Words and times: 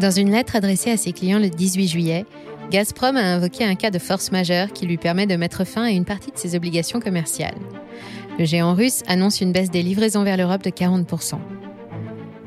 Dans 0.00 0.10
une 0.10 0.30
lettre 0.30 0.56
adressée 0.56 0.90
à 0.90 0.98
ses 0.98 1.12
clients 1.12 1.38
le 1.38 1.48
18 1.48 1.88
juillet, 1.88 2.26
Gazprom 2.70 3.16
a 3.16 3.22
invoqué 3.22 3.64
un 3.64 3.76
cas 3.76 3.90
de 3.90 3.98
force 3.98 4.30
majeure 4.30 4.72
qui 4.72 4.84
lui 4.84 4.98
permet 4.98 5.26
de 5.26 5.36
mettre 5.36 5.64
fin 5.64 5.84
à 5.84 5.90
une 5.90 6.04
partie 6.04 6.30
de 6.30 6.36
ses 6.36 6.54
obligations 6.54 7.00
commerciales. 7.00 7.56
Le 8.38 8.44
géant 8.44 8.74
russe 8.74 9.02
annonce 9.06 9.40
une 9.40 9.52
baisse 9.52 9.70
des 9.70 9.82
livraisons 9.82 10.22
vers 10.22 10.36
l'Europe 10.36 10.62
de 10.62 10.68
40%. 10.68 11.38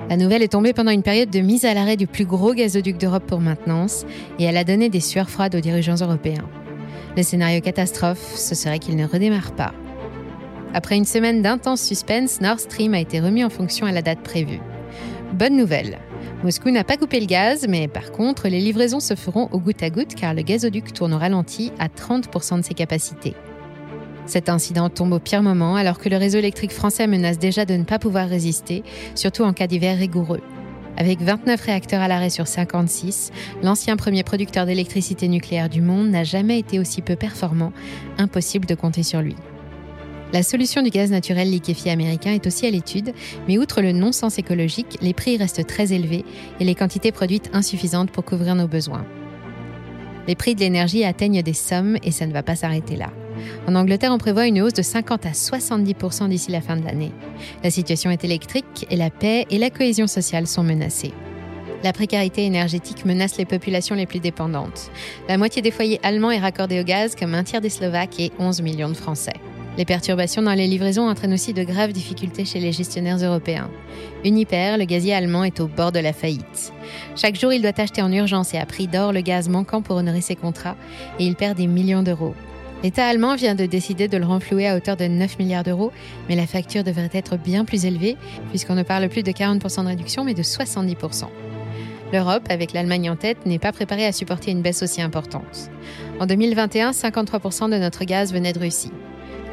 La 0.10 0.18
nouvelle 0.18 0.44
est 0.44 0.52
tombée 0.52 0.74
pendant 0.74 0.92
une 0.92 1.02
période 1.02 1.32
de 1.32 1.40
mise 1.40 1.66
à 1.66 1.74
l'arrêt 1.74 1.98
du 1.98 2.06
plus 2.06 2.26
gros 2.26 2.54
gazoduc 2.54 2.98
d'Europe 2.98 3.26
pour 3.26 3.40
maintenance 3.40 4.06
et 4.38 4.44
elle 4.44 4.58
a 4.58 4.64
donné 4.64 4.90
des 4.90 5.00
sueurs 5.00 5.30
froides 5.30 5.56
aux 5.56 5.60
dirigeants 5.60 5.96
européens. 5.96 6.48
Le 7.18 7.24
scénario 7.24 7.62
catastrophe, 7.62 8.36
ce 8.36 8.54
serait 8.54 8.80
qu'il 8.80 8.96
ne 8.96 9.08
redémarre 9.08 9.56
pas. 9.56 9.74
Après 10.76 10.98
une 10.98 11.06
semaine 11.06 11.42
d'intense 11.42 11.82
suspense, 11.82 12.42
Nord 12.42 12.60
Stream 12.60 12.94
a 12.94 13.00
été 13.00 13.20
remis 13.20 13.44
en 13.44 13.50
fonction 13.50 13.88
à 13.88 13.92
la 13.92 14.04
date 14.04 14.22
prévue. 14.22 14.60
Bonne 15.34 15.58
nouvelle, 15.58 15.98
Moscou 16.44 16.70
n'a 16.72 16.84
pas 16.84 16.98
coupé 16.98 17.20
le 17.20 17.26
gaz, 17.26 17.66
mais 17.68 17.88
par 17.88 18.12
contre, 18.12 18.48
les 18.48 18.60
livraisons 18.60 19.00
se 19.00 19.16
feront 19.16 19.50
au 19.52 19.60
goutte 19.60 19.84
à 19.84 19.90
goutte 19.90 20.16
car 20.16 20.34
le 20.34 20.42
gazoduc 20.42 20.94
tourne 20.94 21.14
au 21.14 21.18
ralenti 21.18 21.72
à 21.80 21.88
30% 21.88 22.58
de 22.60 22.64
ses 22.64 22.74
capacités. 22.74 23.36
Cet 24.26 24.48
incident 24.48 24.90
tombe 24.90 25.14
au 25.14 25.20
pire 25.20 25.42
moment 25.42 25.76
alors 25.76 25.98
que 25.98 26.08
le 26.08 26.18
réseau 26.18 26.38
électrique 26.38 26.72
français 26.72 27.08
menace 27.08 27.40
déjà 27.40 27.66
de 27.66 27.74
ne 27.74 27.84
pas 27.84 27.98
pouvoir 27.98 28.30
résister, 28.30 28.84
surtout 29.16 29.44
en 29.44 29.54
cas 29.54 29.68
d'hiver 29.68 29.98
rigoureux. 29.98 30.42
Avec 30.98 31.22
29 31.22 31.62
réacteurs 31.62 32.02
à 32.02 32.08
l'arrêt 32.08 32.30
sur 32.30 32.46
56, 32.46 33.32
l'ancien 33.64 33.96
premier 33.96 34.24
producteur 34.24 34.66
d'électricité 34.66 35.28
nucléaire 35.28 35.70
du 35.70 35.82
monde 35.82 36.10
n'a 36.10 36.24
jamais 36.24 36.60
été 36.60 36.78
aussi 36.78 37.02
peu 37.02 37.16
performant, 37.16 37.72
impossible 38.18 38.66
de 38.66 38.76
compter 38.76 39.04
sur 39.04 39.22
lui. 39.22 39.36
La 40.32 40.44
solution 40.44 40.84
du 40.84 40.92
gaz 40.92 41.10
naturel 41.10 41.50
liquéfié 41.50 41.92
américain 41.92 42.34
est 42.34 42.46
aussi 42.46 42.68
à 42.68 42.70
l'étude, 42.70 43.14
mais 43.48 43.58
outre 43.58 43.82
le 43.82 43.94
non-sens 43.94 44.38
écologique, 44.38 45.00
les 45.02 45.16
prix 45.16 45.38
restent 45.38 45.66
très 45.66 45.92
élevés 45.92 46.24
et 46.60 46.66
les 46.66 46.76
quantités 46.76 47.12
produites 47.12 47.50
insuffisantes 47.52 48.12
pour 48.12 48.26
couvrir 48.26 48.54
nos 48.54 48.68
besoins. 48.68 49.06
Les 50.28 50.36
prix 50.36 50.54
de 50.54 50.60
l'énergie 50.60 51.04
atteignent 51.04 51.42
des 51.42 51.54
sommes 51.54 51.98
et 52.04 52.12
ça 52.12 52.28
ne 52.28 52.34
va 52.34 52.44
pas 52.44 52.56
s'arrêter 52.56 52.96
là. 52.96 53.10
En 53.68 53.74
Angleterre, 53.74 54.12
on 54.14 54.20
prévoit 54.20 54.46
une 54.46 54.62
hausse 54.62 54.74
de 54.74 54.84
50 54.84 55.26
à 55.26 55.32
70% 55.32 56.30
d'ici 56.30 56.52
la 56.52 56.62
fin 56.62 56.78
de 56.78 56.86
l'année. 56.86 57.12
La 57.64 57.72
situation 57.72 58.12
est 58.12 58.24
électrique 58.24 58.86
et 58.92 58.96
la 58.96 59.10
paix 59.10 59.48
et 59.50 59.58
la 59.58 59.72
cohésion 59.72 60.06
sociale 60.06 60.46
sont 60.46 60.64
menacées. 60.64 61.14
La 61.84 61.94
précarité 61.94 62.46
énergétique 62.46 63.06
menace 63.06 63.38
les 63.38 63.46
populations 63.46 63.96
les 63.96 64.06
plus 64.06 64.20
dépendantes. 64.20 64.92
La 65.28 65.40
moitié 65.40 65.64
des 65.64 65.72
foyers 65.72 66.00
allemands 66.04 66.30
est 66.30 66.40
raccordée 66.40 66.80
au 66.80 66.84
gaz, 66.84 67.16
comme 67.16 67.34
un 67.34 67.44
tiers 67.44 67.62
des 67.62 67.70
Slovaques 67.70 68.20
et 68.20 68.32
11 68.38 68.62
millions 68.62 68.90
de 68.90 68.98
Français. 68.98 69.34
Les 69.80 69.86
perturbations 69.86 70.42
dans 70.42 70.54
les 70.56 70.68
livraisons 70.68 71.08
entraînent 71.08 71.34
aussi 71.34 71.54
de 71.54 71.64
graves 71.64 71.94
difficultés 71.94 72.44
chez 72.44 72.60
les 72.60 72.74
gestionnaires 72.74 73.24
européens. 73.24 73.72
Uniper, 74.26 74.76
le 74.78 74.84
gazier 74.84 75.14
allemand, 75.14 75.46
est 75.46 75.62
au 75.62 75.68
bord 75.68 75.94
de 75.94 76.00
la 76.00 76.12
faillite. 76.12 76.74
Chaque 77.16 77.40
jour, 77.40 77.54
il 77.54 77.62
doit 77.62 77.80
acheter 77.80 78.02
en 78.02 78.12
urgence 78.12 78.54
et 78.54 78.58
à 78.58 78.66
prix 78.66 78.88
d'or 78.88 79.14
le 79.14 79.22
gaz 79.22 79.48
manquant 79.48 79.82
pour 79.82 79.96
honorer 79.96 80.20
ses 80.20 80.36
contrats, 80.36 80.76
et 81.18 81.24
il 81.24 81.36
perd 81.36 81.56
des 81.56 81.68
millions 81.68 82.04
d'euros. 82.04 82.36
L'État 82.84 83.08
allemand 83.08 83.38
vient 83.38 83.56
de 83.56 83.66
décider 83.66 84.10
de 84.10 84.18
le 84.18 84.26
renflouer 84.26 84.68
à 84.68 84.76
hauteur 84.76 84.98
de 84.98 85.06
9 85.06 85.40
milliards 85.40 85.64
d'euros, 85.64 85.94
mais 86.28 86.36
la 86.36 86.46
facture 86.46 86.84
devrait 86.84 87.10
être 87.14 87.38
bien 87.38 87.64
plus 87.64 87.86
élevée, 87.86 88.18
puisqu'on 88.50 88.76
ne 88.76 88.84
parle 88.84 89.08
plus 89.08 89.24
de 89.24 89.32
40% 89.32 89.84
de 89.84 89.88
réduction, 89.88 90.26
mais 90.26 90.34
de 90.34 90.44
70%. 90.44 91.28
L'Europe, 92.12 92.44
avec 92.50 92.74
l'Allemagne 92.74 93.10
en 93.10 93.16
tête, 93.16 93.46
n'est 93.46 93.60
pas 93.60 93.72
préparée 93.72 94.06
à 94.06 94.12
supporter 94.12 94.52
une 94.52 94.62
baisse 94.62 94.84
aussi 94.84 95.02
importante. 95.02 95.72
En 96.20 96.26
2021, 96.26 96.92
53% 96.92 97.72
de 97.72 97.78
notre 97.78 98.04
gaz 98.04 98.34
venait 98.34 98.52
de 98.52 98.60
Russie. 98.60 98.92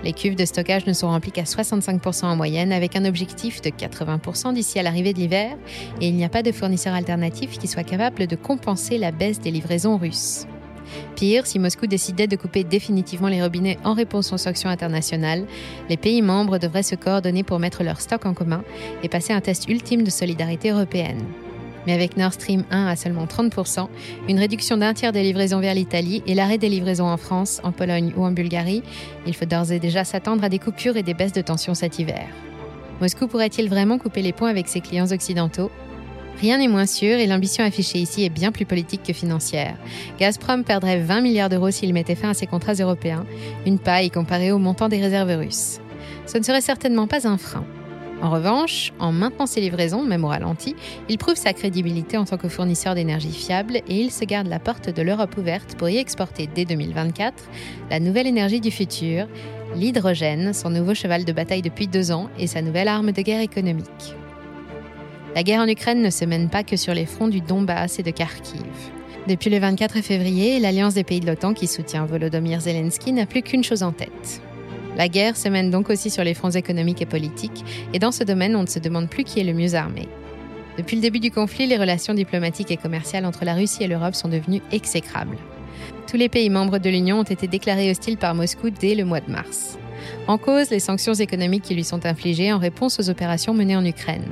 Les 0.06 0.12
cuves 0.12 0.36
de 0.36 0.44
stockage 0.44 0.86
ne 0.86 0.92
sont 0.92 1.08
remplies 1.08 1.32
qu'à 1.32 1.42
65% 1.42 2.26
en 2.26 2.36
moyenne, 2.36 2.70
avec 2.70 2.94
un 2.94 3.04
objectif 3.06 3.60
de 3.60 3.70
80% 3.70 4.54
d'ici 4.54 4.78
à 4.78 4.84
l'arrivée 4.84 5.12
de 5.12 5.18
l'hiver, 5.18 5.56
et 6.00 6.06
il 6.06 6.14
n'y 6.14 6.24
a 6.24 6.28
pas 6.28 6.44
de 6.44 6.52
fournisseur 6.52 6.94
alternatif 6.94 7.58
qui 7.58 7.66
soit 7.66 7.82
capable 7.82 8.28
de 8.28 8.36
compenser 8.36 8.98
la 8.98 9.10
baisse 9.10 9.40
des 9.40 9.50
livraisons 9.50 9.96
russes. 9.96 10.46
Pire, 11.16 11.44
si 11.44 11.58
Moscou 11.58 11.88
décidait 11.88 12.28
de 12.28 12.36
couper 12.36 12.62
définitivement 12.62 13.26
les 13.26 13.42
robinets 13.42 13.78
en 13.82 13.94
réponse 13.94 14.32
aux 14.32 14.38
sanctions 14.38 14.70
internationales, 14.70 15.44
les 15.88 15.96
pays 15.96 16.22
membres 16.22 16.58
devraient 16.58 16.84
se 16.84 16.94
coordonner 16.94 17.42
pour 17.42 17.58
mettre 17.58 17.82
leurs 17.82 18.00
stocks 18.00 18.26
en 18.26 18.32
commun 18.32 18.62
et 19.02 19.08
passer 19.08 19.32
un 19.32 19.40
test 19.40 19.68
ultime 19.68 20.04
de 20.04 20.10
solidarité 20.10 20.70
européenne. 20.70 21.24
Mais 21.86 21.92
avec 21.92 22.16
Nord 22.16 22.32
Stream 22.32 22.64
1 22.70 22.86
à 22.86 22.96
seulement 22.96 23.26
30%, 23.26 23.88
une 24.28 24.38
réduction 24.38 24.76
d'un 24.76 24.94
tiers 24.94 25.12
des 25.12 25.22
livraisons 25.22 25.60
vers 25.60 25.74
l'Italie 25.74 26.22
et 26.26 26.34
l'arrêt 26.34 26.58
des 26.58 26.68
livraisons 26.68 27.06
en 27.06 27.16
France, 27.16 27.60
en 27.62 27.72
Pologne 27.72 28.12
ou 28.16 28.24
en 28.24 28.32
Bulgarie, 28.32 28.82
il 29.26 29.34
faut 29.34 29.44
d'ores 29.44 29.72
et 29.72 29.78
déjà 29.78 30.04
s'attendre 30.04 30.44
à 30.44 30.48
des 30.48 30.58
coupures 30.58 30.96
et 30.96 31.02
des 31.02 31.14
baisses 31.14 31.32
de 31.32 31.42
tension 31.42 31.74
cet 31.74 31.98
hiver. 31.98 32.26
Moscou 33.00 33.26
pourrait-il 33.26 33.68
vraiment 33.68 33.98
couper 33.98 34.22
les 34.22 34.32
ponts 34.32 34.46
avec 34.46 34.68
ses 34.68 34.80
clients 34.80 35.12
occidentaux? 35.12 35.70
Rien 36.40 36.58
n'est 36.58 36.68
moins 36.68 36.86
sûr 36.86 37.18
et 37.18 37.26
l'ambition 37.26 37.64
affichée 37.64 37.98
ici 37.98 38.24
est 38.24 38.30
bien 38.30 38.52
plus 38.52 38.66
politique 38.66 39.02
que 39.02 39.12
financière. 39.12 39.76
Gazprom 40.18 40.64
perdrait 40.64 41.00
20 41.00 41.22
milliards 41.22 41.48
d'euros 41.48 41.70
s'il 41.70 41.94
mettait 41.94 42.14
fin 42.14 42.30
à 42.30 42.34
ses 42.34 42.46
contrats 42.46 42.74
européens, 42.74 43.24
une 43.64 43.78
paille 43.78 44.10
comparée 44.10 44.52
au 44.52 44.58
montant 44.58 44.88
des 44.88 45.00
réserves 45.00 45.34
russes. 45.38 45.80
Ce 46.26 46.36
ne 46.36 46.42
serait 46.42 46.60
certainement 46.60 47.06
pas 47.06 47.26
un 47.26 47.38
frein. 47.38 47.64
En 48.22 48.30
revanche, 48.30 48.92
en 48.98 49.12
maintenant 49.12 49.46
ses 49.46 49.60
livraisons, 49.60 50.02
même 50.02 50.24
au 50.24 50.28
ralenti, 50.28 50.74
il 51.08 51.18
prouve 51.18 51.36
sa 51.36 51.52
crédibilité 51.52 52.16
en 52.16 52.24
tant 52.24 52.38
que 52.38 52.48
fournisseur 52.48 52.94
d'énergie 52.94 53.32
fiable 53.32 53.76
et 53.76 54.00
il 54.00 54.10
se 54.10 54.24
garde 54.24 54.46
la 54.46 54.58
porte 54.58 54.88
de 54.88 55.02
l'Europe 55.02 55.36
ouverte 55.36 55.76
pour 55.76 55.88
y 55.90 55.98
exporter 55.98 56.48
dès 56.52 56.64
2024 56.64 57.34
la 57.90 58.00
nouvelle 58.00 58.26
énergie 58.26 58.60
du 58.60 58.70
futur, 58.70 59.28
l'hydrogène, 59.74 60.54
son 60.54 60.70
nouveau 60.70 60.94
cheval 60.94 61.26
de 61.26 61.32
bataille 61.32 61.60
depuis 61.60 61.88
deux 61.88 62.10
ans 62.10 62.30
et 62.38 62.46
sa 62.46 62.62
nouvelle 62.62 62.88
arme 62.88 63.12
de 63.12 63.22
guerre 63.22 63.42
économique. 63.42 64.14
La 65.34 65.42
guerre 65.42 65.60
en 65.60 65.68
Ukraine 65.68 66.00
ne 66.00 66.10
se 66.10 66.24
mène 66.24 66.48
pas 66.48 66.64
que 66.64 66.76
sur 66.76 66.94
les 66.94 67.04
fronts 67.04 67.28
du 67.28 67.42
Donbass 67.42 67.98
et 67.98 68.02
de 68.02 68.10
Kharkiv. 68.10 68.64
Depuis 69.28 69.50
le 69.50 69.58
24 69.58 70.00
février, 70.00 70.58
l'alliance 70.58 70.94
des 70.94 71.04
pays 71.04 71.20
de 71.20 71.26
l'OTAN 71.26 71.52
qui 71.52 71.66
soutient 71.66 72.06
Volodymyr 72.06 72.60
Zelensky 72.60 73.12
n'a 73.12 73.26
plus 73.26 73.42
qu'une 73.42 73.64
chose 73.64 73.82
en 73.82 73.92
tête 73.92 74.40
la 74.96 75.08
guerre 75.08 75.36
se 75.36 75.48
mène 75.48 75.70
donc 75.70 75.90
aussi 75.90 76.10
sur 76.10 76.24
les 76.24 76.34
fronts 76.34 76.50
économiques 76.50 77.02
et 77.02 77.06
politiques, 77.06 77.64
et 77.92 77.98
dans 77.98 78.12
ce 78.12 78.24
domaine, 78.24 78.56
on 78.56 78.62
ne 78.62 78.68
se 78.68 78.78
demande 78.78 79.08
plus 79.08 79.24
qui 79.24 79.40
est 79.40 79.44
le 79.44 79.54
mieux 79.54 79.74
armé. 79.74 80.08
Depuis 80.78 80.96
le 80.96 81.02
début 81.02 81.20
du 81.20 81.30
conflit, 81.30 81.66
les 81.66 81.78
relations 81.78 82.14
diplomatiques 82.14 82.70
et 82.70 82.76
commerciales 82.76 83.24
entre 83.24 83.44
la 83.44 83.54
Russie 83.54 83.84
et 83.84 83.88
l'Europe 83.88 84.14
sont 84.14 84.28
devenues 84.28 84.62
exécrables. 84.72 85.38
Tous 86.06 86.16
les 86.16 86.28
pays 86.28 86.50
membres 86.50 86.78
de 86.78 86.90
l'Union 86.90 87.20
ont 87.20 87.24
été 87.24 87.46
déclarés 87.46 87.90
hostiles 87.90 88.18
par 88.18 88.34
Moscou 88.34 88.70
dès 88.70 88.94
le 88.94 89.04
mois 89.04 89.20
de 89.20 89.30
mars. 89.30 89.78
En 90.26 90.38
cause, 90.38 90.70
les 90.70 90.80
sanctions 90.80 91.14
économiques 91.14 91.64
qui 91.64 91.74
lui 91.74 91.84
sont 91.84 92.04
infligées 92.06 92.52
en 92.52 92.58
réponse 92.58 93.00
aux 93.00 93.10
opérations 93.10 93.54
menées 93.54 93.76
en 93.76 93.84
Ukraine. 93.84 94.24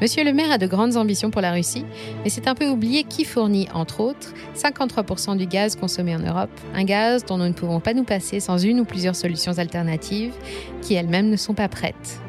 Monsieur 0.00 0.22
le 0.22 0.32
maire 0.32 0.52
a 0.52 0.58
de 0.58 0.66
grandes 0.68 0.96
ambitions 0.96 1.30
pour 1.30 1.40
la 1.40 1.50
Russie, 1.50 1.84
mais 2.22 2.30
c'est 2.30 2.46
un 2.46 2.54
peu 2.54 2.68
oublié 2.68 3.02
qui 3.02 3.24
fournit, 3.24 3.66
entre 3.74 3.98
autres, 3.98 4.32
53% 4.54 5.36
du 5.36 5.46
gaz 5.46 5.74
consommé 5.74 6.14
en 6.14 6.20
Europe, 6.20 6.56
un 6.72 6.84
gaz 6.84 7.24
dont 7.24 7.36
nous 7.36 7.48
ne 7.48 7.52
pouvons 7.52 7.80
pas 7.80 7.94
nous 7.94 8.04
passer 8.04 8.38
sans 8.38 8.58
une 8.58 8.78
ou 8.78 8.84
plusieurs 8.84 9.16
solutions 9.16 9.58
alternatives, 9.58 10.34
qui 10.82 10.94
elles-mêmes 10.94 11.28
ne 11.28 11.36
sont 11.36 11.54
pas 11.54 11.66
prêtes. 11.66 12.20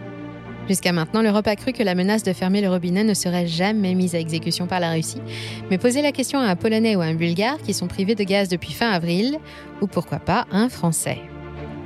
Jusqu'à 0.68 0.94
maintenant, 0.94 1.22
l'Europe 1.22 1.48
a 1.48 1.56
cru 1.56 1.72
que 1.72 1.84
la 1.84 1.94
menace 1.94 2.24
de 2.24 2.34
fermer 2.34 2.62
le 2.62 2.70
robinet 2.70 3.04
ne 3.04 3.14
serait 3.14 3.46
jamais 3.46 3.94
mise 3.94 4.16
à 4.16 4.20
exécution 4.20 4.66
par 4.66 4.80
la 4.80 4.92
Russie, 4.92 5.22
mais 5.70 5.78
poser 5.78 6.02
la 6.02 6.12
question 6.12 6.40
à 6.40 6.48
un 6.48 6.56
Polonais 6.56 6.96
ou 6.96 7.02
à 7.02 7.06
un 7.06 7.14
Bulgare 7.14 7.60
qui 7.60 7.76
sont 7.76 7.88
privés 7.88 8.16
de 8.16 8.24
gaz 8.24 8.50
depuis 8.50 8.74
fin 8.74 8.90
avril, 8.90 9.38
ou 9.82 9.86
pourquoi 9.86 10.18
pas 10.18 10.48
un 10.52 10.70
Français. 10.70 11.20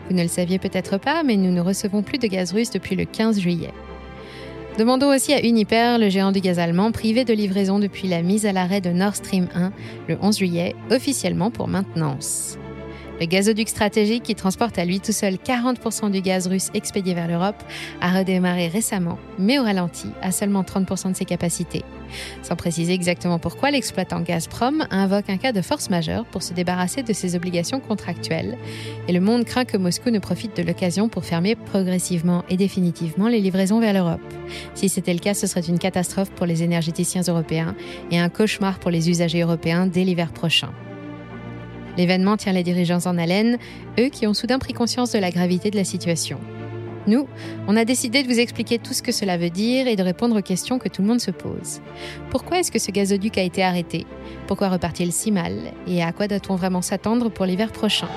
Vous 0.09 0.15
ne 0.15 0.23
le 0.23 0.29
saviez 0.29 0.59
peut-être 0.59 0.97
pas, 0.97 1.23
mais 1.23 1.35
nous 1.35 1.51
ne 1.51 1.61
recevons 1.61 2.03
plus 2.03 2.19
de 2.19 2.27
gaz 2.27 2.53
russe 2.53 2.71
depuis 2.71 2.95
le 2.95 3.03
15 3.03 3.37
juillet. 3.41 3.73
Demandons 4.77 5.13
aussi 5.13 5.33
à 5.33 5.45
Uniper, 5.45 5.97
le 5.99 6.09
géant 6.09 6.31
du 6.31 6.39
gaz 6.39 6.57
allemand, 6.57 6.91
privé 6.91 7.25
de 7.25 7.33
livraison 7.33 7.77
depuis 7.77 8.07
la 8.07 8.23
mise 8.23 8.47
à 8.47 8.51
l'arrêt 8.51 8.81
de 8.81 8.89
Nord 8.89 9.15
Stream 9.15 9.47
1 9.53 9.71
le 10.07 10.17
11 10.19 10.35
juillet, 10.35 10.75
officiellement 10.89 11.51
pour 11.51 11.67
maintenance. 11.67 12.57
Le 13.19 13.25
gazoduc 13.27 13.69
stratégique 13.69 14.23
qui 14.23 14.35
transporte 14.35 14.79
à 14.79 14.85
lui 14.85 14.99
tout 14.99 15.11
seul 15.11 15.35
40% 15.35 16.11
du 16.11 16.21
gaz 16.21 16.47
russe 16.47 16.69
expédié 16.73 17.13
vers 17.13 17.27
l'Europe 17.27 17.61
a 18.01 18.11
redémarré 18.11 18.67
récemment, 18.67 19.19
mais 19.37 19.59
au 19.59 19.63
ralenti, 19.63 20.07
à 20.21 20.31
seulement 20.31 20.63
30% 20.63 21.11
de 21.11 21.15
ses 21.15 21.25
capacités. 21.25 21.83
Sans 22.41 22.55
préciser 22.55 22.93
exactement 22.93 23.39
pourquoi, 23.39 23.71
l'exploitant 23.71 24.21
Gazprom 24.21 24.85
invoque 24.91 25.29
un 25.29 25.37
cas 25.37 25.51
de 25.51 25.61
force 25.61 25.89
majeure 25.89 26.25
pour 26.25 26.43
se 26.43 26.53
débarrasser 26.53 27.03
de 27.03 27.13
ses 27.13 27.35
obligations 27.35 27.79
contractuelles, 27.79 28.57
et 29.07 29.13
le 29.13 29.19
monde 29.19 29.45
craint 29.45 29.65
que 29.65 29.77
Moscou 29.77 30.09
ne 30.09 30.19
profite 30.19 30.57
de 30.57 30.63
l'occasion 30.63 31.07
pour 31.07 31.25
fermer 31.25 31.55
progressivement 31.55 32.43
et 32.49 32.57
définitivement 32.57 33.27
les 33.27 33.39
livraisons 33.39 33.79
vers 33.79 33.93
l'Europe. 33.93 34.21
Si 34.73 34.89
c'était 34.89 35.13
le 35.13 35.19
cas, 35.19 35.33
ce 35.33 35.47
serait 35.47 35.61
une 35.61 35.79
catastrophe 35.79 36.31
pour 36.31 36.45
les 36.45 36.63
énergéticiens 36.63 37.23
européens 37.23 37.75
et 38.11 38.19
un 38.19 38.29
cauchemar 38.29 38.79
pour 38.79 38.91
les 38.91 39.09
usagers 39.09 39.41
européens 39.41 39.87
dès 39.87 40.03
l'hiver 40.03 40.31
prochain. 40.31 40.69
L'événement 41.97 42.37
tient 42.37 42.53
les 42.53 42.63
dirigeants 42.63 43.05
en 43.05 43.17
haleine, 43.17 43.57
eux 43.99 44.09
qui 44.09 44.27
ont 44.27 44.33
soudain 44.33 44.59
pris 44.59 44.73
conscience 44.73 45.11
de 45.11 45.19
la 45.19 45.31
gravité 45.31 45.71
de 45.71 45.75
la 45.75 45.83
situation. 45.83 46.39
Nous, 47.05 47.27
on 47.67 47.75
a 47.75 47.83
décidé 47.83 48.23
de 48.23 48.27
vous 48.27 48.39
expliquer 48.39 48.79
tout 48.79 48.93
ce 48.93 49.01
que 49.01 49.11
cela 49.11 49.37
veut 49.37 49.49
dire 49.49 49.87
et 49.87 49.95
de 49.95 50.03
répondre 50.03 50.37
aux 50.37 50.41
questions 50.41 50.79
que 50.79 50.87
tout 50.87 51.01
le 51.01 51.07
monde 51.09 51.19
se 51.19 51.31
pose. 51.31 51.81
Pourquoi 52.29 52.59
est-ce 52.59 52.71
que 52.71 52.79
ce 52.79 52.91
gazoduc 52.91 53.37
a 53.37 53.41
été 53.41 53.61
arrêté? 53.61 54.05
Pourquoi 54.47 54.69
repartit-il 54.69 55.11
si 55.11 55.31
mal? 55.31 55.73
Et 55.85 56.01
à 56.01 56.13
quoi 56.13 56.27
doit-on 56.27 56.55
vraiment 56.55 56.81
s'attendre 56.81 57.29
pour 57.29 57.45
l'hiver 57.45 57.71
prochain? 57.71 58.07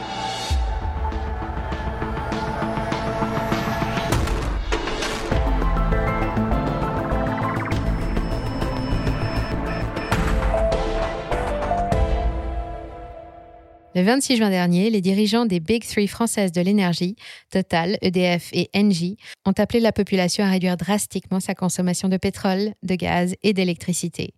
Le 13.96 14.02
26 14.02 14.36
juin 14.36 14.50
dernier, 14.50 14.90
les 14.90 15.00
dirigeants 15.00 15.46
des 15.46 15.58
Big 15.58 15.82
Three 15.82 16.06
françaises 16.06 16.52
de 16.52 16.60
l'énergie, 16.60 17.16
Total, 17.50 17.96
EDF 18.02 18.50
et 18.52 18.68
Engie, 18.76 19.16
ont 19.46 19.54
appelé 19.56 19.80
la 19.80 19.90
population 19.90 20.44
à 20.44 20.50
réduire 20.50 20.76
drastiquement 20.76 21.40
sa 21.40 21.54
consommation 21.54 22.10
de 22.10 22.18
pétrole, 22.18 22.74
de 22.82 22.94
gaz 22.94 23.34
et 23.42 23.54
d'électricité. 23.54 24.34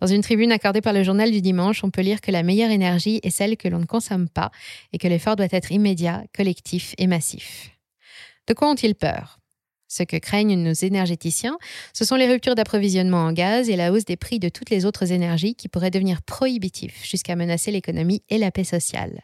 Dans 0.00 0.06
une 0.06 0.22
tribune 0.22 0.52
accordée 0.52 0.80
par 0.80 0.94
le 0.94 1.02
journal 1.02 1.30
du 1.30 1.42
dimanche, 1.42 1.84
on 1.84 1.90
peut 1.90 2.00
lire 2.00 2.22
que 2.22 2.30
la 2.30 2.42
meilleure 2.42 2.70
énergie 2.70 3.20
est 3.22 3.28
celle 3.28 3.58
que 3.58 3.68
l'on 3.68 3.80
ne 3.80 3.84
consomme 3.84 4.30
pas 4.30 4.50
et 4.94 4.96
que 4.96 5.06
l'effort 5.06 5.36
doit 5.36 5.48
être 5.50 5.70
immédiat, 5.70 6.24
collectif 6.34 6.94
et 6.96 7.06
massif. 7.06 7.72
De 8.48 8.54
quoi 8.54 8.70
ont-ils 8.70 8.94
peur? 8.94 9.38
Ce 9.94 10.02
que 10.02 10.16
craignent 10.16 10.60
nos 10.60 10.72
énergéticiens, 10.72 11.56
ce 11.92 12.04
sont 12.04 12.16
les 12.16 12.28
ruptures 12.28 12.56
d'approvisionnement 12.56 13.24
en 13.26 13.32
gaz 13.32 13.70
et 13.70 13.76
la 13.76 13.92
hausse 13.92 14.04
des 14.04 14.16
prix 14.16 14.40
de 14.40 14.48
toutes 14.48 14.70
les 14.70 14.86
autres 14.86 15.12
énergies 15.12 15.54
qui 15.54 15.68
pourraient 15.68 15.92
devenir 15.92 16.22
prohibitifs 16.22 17.04
jusqu'à 17.04 17.36
menacer 17.36 17.70
l'économie 17.70 18.22
et 18.28 18.38
la 18.38 18.50
paix 18.50 18.64
sociale. 18.64 19.22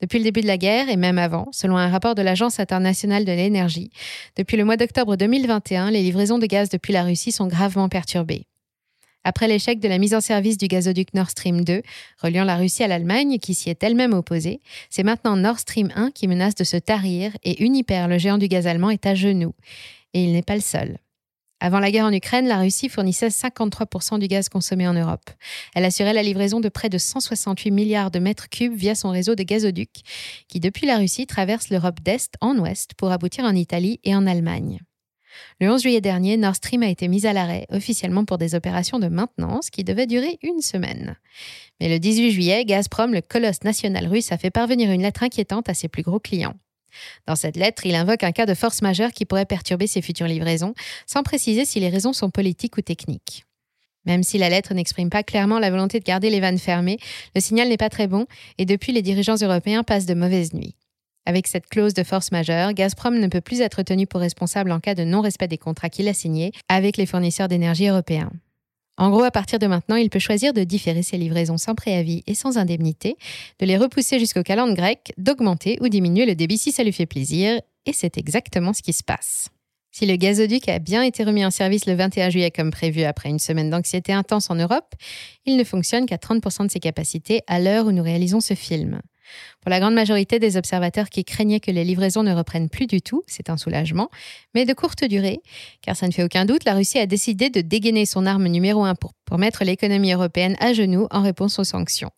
Depuis 0.00 0.18
le 0.18 0.24
début 0.24 0.42
de 0.42 0.46
la 0.46 0.58
guerre, 0.58 0.90
et 0.90 0.96
même 0.96 1.18
avant, 1.18 1.48
selon 1.52 1.76
un 1.76 1.88
rapport 1.88 2.14
de 2.14 2.22
l'Agence 2.22 2.60
internationale 2.60 3.24
de 3.24 3.32
l'énergie, 3.32 3.90
depuis 4.36 4.56
le 4.56 4.64
mois 4.64 4.76
d'octobre 4.76 5.16
2021, 5.16 5.90
les 5.90 6.02
livraisons 6.02 6.38
de 6.38 6.46
gaz 6.46 6.68
depuis 6.68 6.92
la 6.92 7.02
Russie 7.02 7.32
sont 7.32 7.48
gravement 7.48 7.88
perturbées. 7.88 8.46
Après 9.24 9.48
l'échec 9.48 9.80
de 9.80 9.88
la 9.88 9.98
mise 9.98 10.14
en 10.14 10.20
service 10.20 10.56
du 10.56 10.68
gazoduc 10.68 11.12
Nord 11.12 11.30
Stream 11.30 11.64
2, 11.64 11.82
reliant 12.22 12.44
la 12.44 12.56
Russie 12.56 12.82
à 12.82 12.88
l'Allemagne, 12.88 13.38
qui 13.38 13.54
s'y 13.54 13.68
est 13.68 13.82
elle-même 13.82 14.14
opposée, 14.14 14.60
c'est 14.90 15.02
maintenant 15.02 15.36
Nord 15.36 15.58
Stream 15.58 15.92
1 15.94 16.12
qui 16.12 16.28
menace 16.28 16.54
de 16.54 16.64
se 16.64 16.76
tarir 16.76 17.32
et 17.42 17.62
Uniper, 17.62 18.06
le 18.08 18.18
géant 18.18 18.38
du 18.38 18.48
gaz 18.48 18.66
allemand, 18.66 18.90
est 18.90 19.06
à 19.06 19.14
genoux. 19.14 19.54
Et 20.14 20.24
il 20.24 20.32
n'est 20.32 20.42
pas 20.42 20.54
le 20.54 20.60
seul. 20.60 20.98
Avant 21.60 21.80
la 21.80 21.90
guerre 21.90 22.04
en 22.04 22.12
Ukraine, 22.12 22.46
la 22.46 22.60
Russie 22.60 22.88
fournissait 22.88 23.28
53% 23.28 24.20
du 24.20 24.28
gaz 24.28 24.48
consommé 24.48 24.86
en 24.86 24.94
Europe. 24.94 25.28
Elle 25.74 25.84
assurait 25.84 26.12
la 26.12 26.22
livraison 26.22 26.60
de 26.60 26.68
près 26.68 26.88
de 26.88 26.98
168 26.98 27.72
milliards 27.72 28.12
de 28.12 28.20
mètres 28.20 28.48
cubes 28.48 28.76
via 28.76 28.94
son 28.94 29.10
réseau 29.10 29.34
de 29.34 29.42
gazoducs, 29.42 30.02
qui 30.46 30.60
depuis 30.60 30.86
la 30.86 30.98
Russie 30.98 31.26
traverse 31.26 31.70
l'Europe 31.70 32.00
d'Est 32.00 32.34
en 32.40 32.56
Ouest 32.58 32.94
pour 32.94 33.10
aboutir 33.10 33.44
en 33.44 33.56
Italie 33.56 33.98
et 34.04 34.14
en 34.14 34.26
Allemagne. 34.26 34.78
Le 35.60 35.70
11 35.70 35.82
juillet 35.82 36.00
dernier, 36.00 36.36
Nord 36.36 36.56
Stream 36.56 36.82
a 36.82 36.88
été 36.88 37.08
mis 37.08 37.26
à 37.26 37.32
l'arrêt, 37.32 37.66
officiellement 37.70 38.24
pour 38.24 38.38
des 38.38 38.54
opérations 38.54 38.98
de 38.98 39.08
maintenance 39.08 39.70
qui 39.70 39.84
devaient 39.84 40.06
durer 40.06 40.38
une 40.42 40.60
semaine. 40.60 41.16
Mais 41.80 41.88
le 41.88 41.98
18 41.98 42.30
juillet, 42.30 42.64
Gazprom, 42.64 43.12
le 43.12 43.20
colosse 43.20 43.64
national 43.64 44.06
russe, 44.06 44.32
a 44.32 44.38
fait 44.38 44.50
parvenir 44.50 44.90
une 44.90 45.02
lettre 45.02 45.22
inquiétante 45.22 45.68
à 45.68 45.74
ses 45.74 45.88
plus 45.88 46.02
gros 46.02 46.20
clients. 46.20 46.54
Dans 47.26 47.36
cette 47.36 47.56
lettre, 47.56 47.86
il 47.86 47.94
invoque 47.94 48.24
un 48.24 48.32
cas 48.32 48.46
de 48.46 48.54
force 48.54 48.82
majeure 48.82 49.12
qui 49.12 49.24
pourrait 49.24 49.46
perturber 49.46 49.86
ses 49.86 50.02
futures 50.02 50.26
livraisons, 50.26 50.74
sans 51.06 51.22
préciser 51.22 51.64
si 51.64 51.80
les 51.80 51.88
raisons 51.88 52.12
sont 52.12 52.30
politiques 52.30 52.76
ou 52.76 52.82
techniques. 52.82 53.44
Même 54.04 54.22
si 54.22 54.38
la 54.38 54.48
lettre 54.48 54.74
n'exprime 54.74 55.10
pas 55.10 55.22
clairement 55.22 55.58
la 55.58 55.70
volonté 55.70 56.00
de 56.00 56.04
garder 56.04 56.30
les 56.30 56.40
vannes 56.40 56.58
fermées, 56.58 56.98
le 57.34 57.40
signal 57.40 57.68
n'est 57.68 57.76
pas 57.76 57.90
très 57.90 58.06
bon 58.06 58.26
et 58.56 58.64
depuis 58.64 58.92
les 58.92 59.02
dirigeants 59.02 59.36
européens 59.36 59.82
passent 59.82 60.06
de 60.06 60.14
mauvaises 60.14 60.54
nuits. 60.54 60.76
Avec 61.28 61.46
cette 61.46 61.66
clause 61.66 61.92
de 61.92 62.04
force 62.04 62.32
majeure, 62.32 62.72
Gazprom 62.72 63.18
ne 63.18 63.26
peut 63.26 63.42
plus 63.42 63.60
être 63.60 63.82
tenu 63.82 64.06
pour 64.06 64.22
responsable 64.22 64.72
en 64.72 64.80
cas 64.80 64.94
de 64.94 65.04
non-respect 65.04 65.46
des 65.46 65.58
contrats 65.58 65.90
qu'il 65.90 66.08
a 66.08 66.14
signés 66.14 66.52
avec 66.70 66.96
les 66.96 67.04
fournisseurs 67.04 67.48
d'énergie 67.48 67.86
européens. 67.86 68.32
En 68.96 69.10
gros, 69.10 69.24
à 69.24 69.30
partir 69.30 69.58
de 69.58 69.66
maintenant, 69.66 69.96
il 69.96 70.08
peut 70.08 70.20
choisir 70.20 70.54
de 70.54 70.64
différer 70.64 71.02
ses 71.02 71.18
livraisons 71.18 71.58
sans 71.58 71.74
préavis 71.74 72.22
et 72.26 72.34
sans 72.34 72.56
indemnité, 72.56 73.18
de 73.60 73.66
les 73.66 73.76
repousser 73.76 74.18
jusqu'au 74.18 74.42
calendrier 74.42 74.76
grec, 74.76 75.12
d'augmenter 75.18 75.76
ou 75.82 75.88
diminuer 75.90 76.24
le 76.24 76.34
débit 76.34 76.56
si 76.56 76.72
ça 76.72 76.82
lui 76.82 76.92
fait 76.92 77.04
plaisir, 77.04 77.60
et 77.84 77.92
c'est 77.92 78.16
exactement 78.16 78.72
ce 78.72 78.80
qui 78.80 78.94
se 78.94 79.04
passe. 79.04 79.50
Si 79.90 80.06
le 80.06 80.16
gazoduc 80.16 80.66
a 80.70 80.78
bien 80.78 81.02
été 81.02 81.24
remis 81.24 81.44
en 81.44 81.50
service 81.50 81.84
le 81.84 81.92
21 81.92 82.30
juillet 82.30 82.50
comme 82.50 82.70
prévu 82.70 83.02
après 83.02 83.28
une 83.28 83.38
semaine 83.38 83.68
d'anxiété 83.68 84.14
intense 84.14 84.48
en 84.48 84.54
Europe, 84.54 84.94
il 85.44 85.58
ne 85.58 85.64
fonctionne 85.64 86.06
qu'à 86.06 86.16
30% 86.16 86.66
de 86.66 86.70
ses 86.70 86.80
capacités 86.80 87.42
à 87.48 87.60
l'heure 87.60 87.86
où 87.86 87.92
nous 87.92 88.02
réalisons 88.02 88.40
ce 88.40 88.54
film. 88.54 89.02
Pour 89.60 89.70
la 89.70 89.80
grande 89.80 89.94
majorité 89.94 90.38
des 90.38 90.56
observateurs 90.56 91.08
qui 91.08 91.24
craignaient 91.24 91.60
que 91.60 91.70
les 91.70 91.84
livraisons 91.84 92.22
ne 92.22 92.34
reprennent 92.34 92.68
plus 92.68 92.86
du 92.86 93.02
tout, 93.02 93.22
c'est 93.26 93.50
un 93.50 93.56
soulagement, 93.56 94.08
mais 94.54 94.64
de 94.64 94.72
courte 94.72 95.04
durée, 95.04 95.40
car 95.82 95.96
ça 95.96 96.06
ne 96.06 96.12
fait 96.12 96.24
aucun 96.24 96.44
doute, 96.44 96.64
la 96.64 96.74
Russie 96.74 96.98
a 96.98 97.06
décidé 97.06 97.50
de 97.50 97.60
dégainer 97.60 98.06
son 98.06 98.26
arme 98.26 98.48
numéro 98.48 98.84
un 98.84 98.94
pour, 98.94 99.12
pour 99.24 99.38
mettre 99.38 99.64
l'économie 99.64 100.12
européenne 100.12 100.56
à 100.60 100.72
genoux 100.72 101.06
en 101.10 101.22
réponse 101.22 101.58
aux 101.58 101.64
sanctions. 101.64 102.10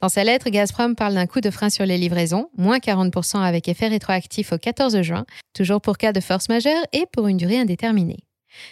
Dans 0.00 0.08
sa 0.08 0.24
lettre, 0.24 0.50
Gazprom 0.50 0.94
parle 0.94 1.14
d'un 1.14 1.26
coup 1.26 1.40
de 1.40 1.50
frein 1.50 1.70
sur 1.70 1.84
les 1.84 1.98
livraisons, 1.98 2.48
moins 2.56 2.78
40% 2.78 3.40
avec 3.40 3.68
effet 3.68 3.88
rétroactif 3.88 4.52
au 4.52 4.58
14 4.58 5.02
juin, 5.02 5.26
toujours 5.54 5.80
pour 5.80 5.98
cas 5.98 6.12
de 6.12 6.20
force 6.20 6.48
majeure 6.48 6.82
et 6.92 7.04
pour 7.12 7.28
une 7.28 7.36
durée 7.36 7.58
indéterminée. 7.58 8.27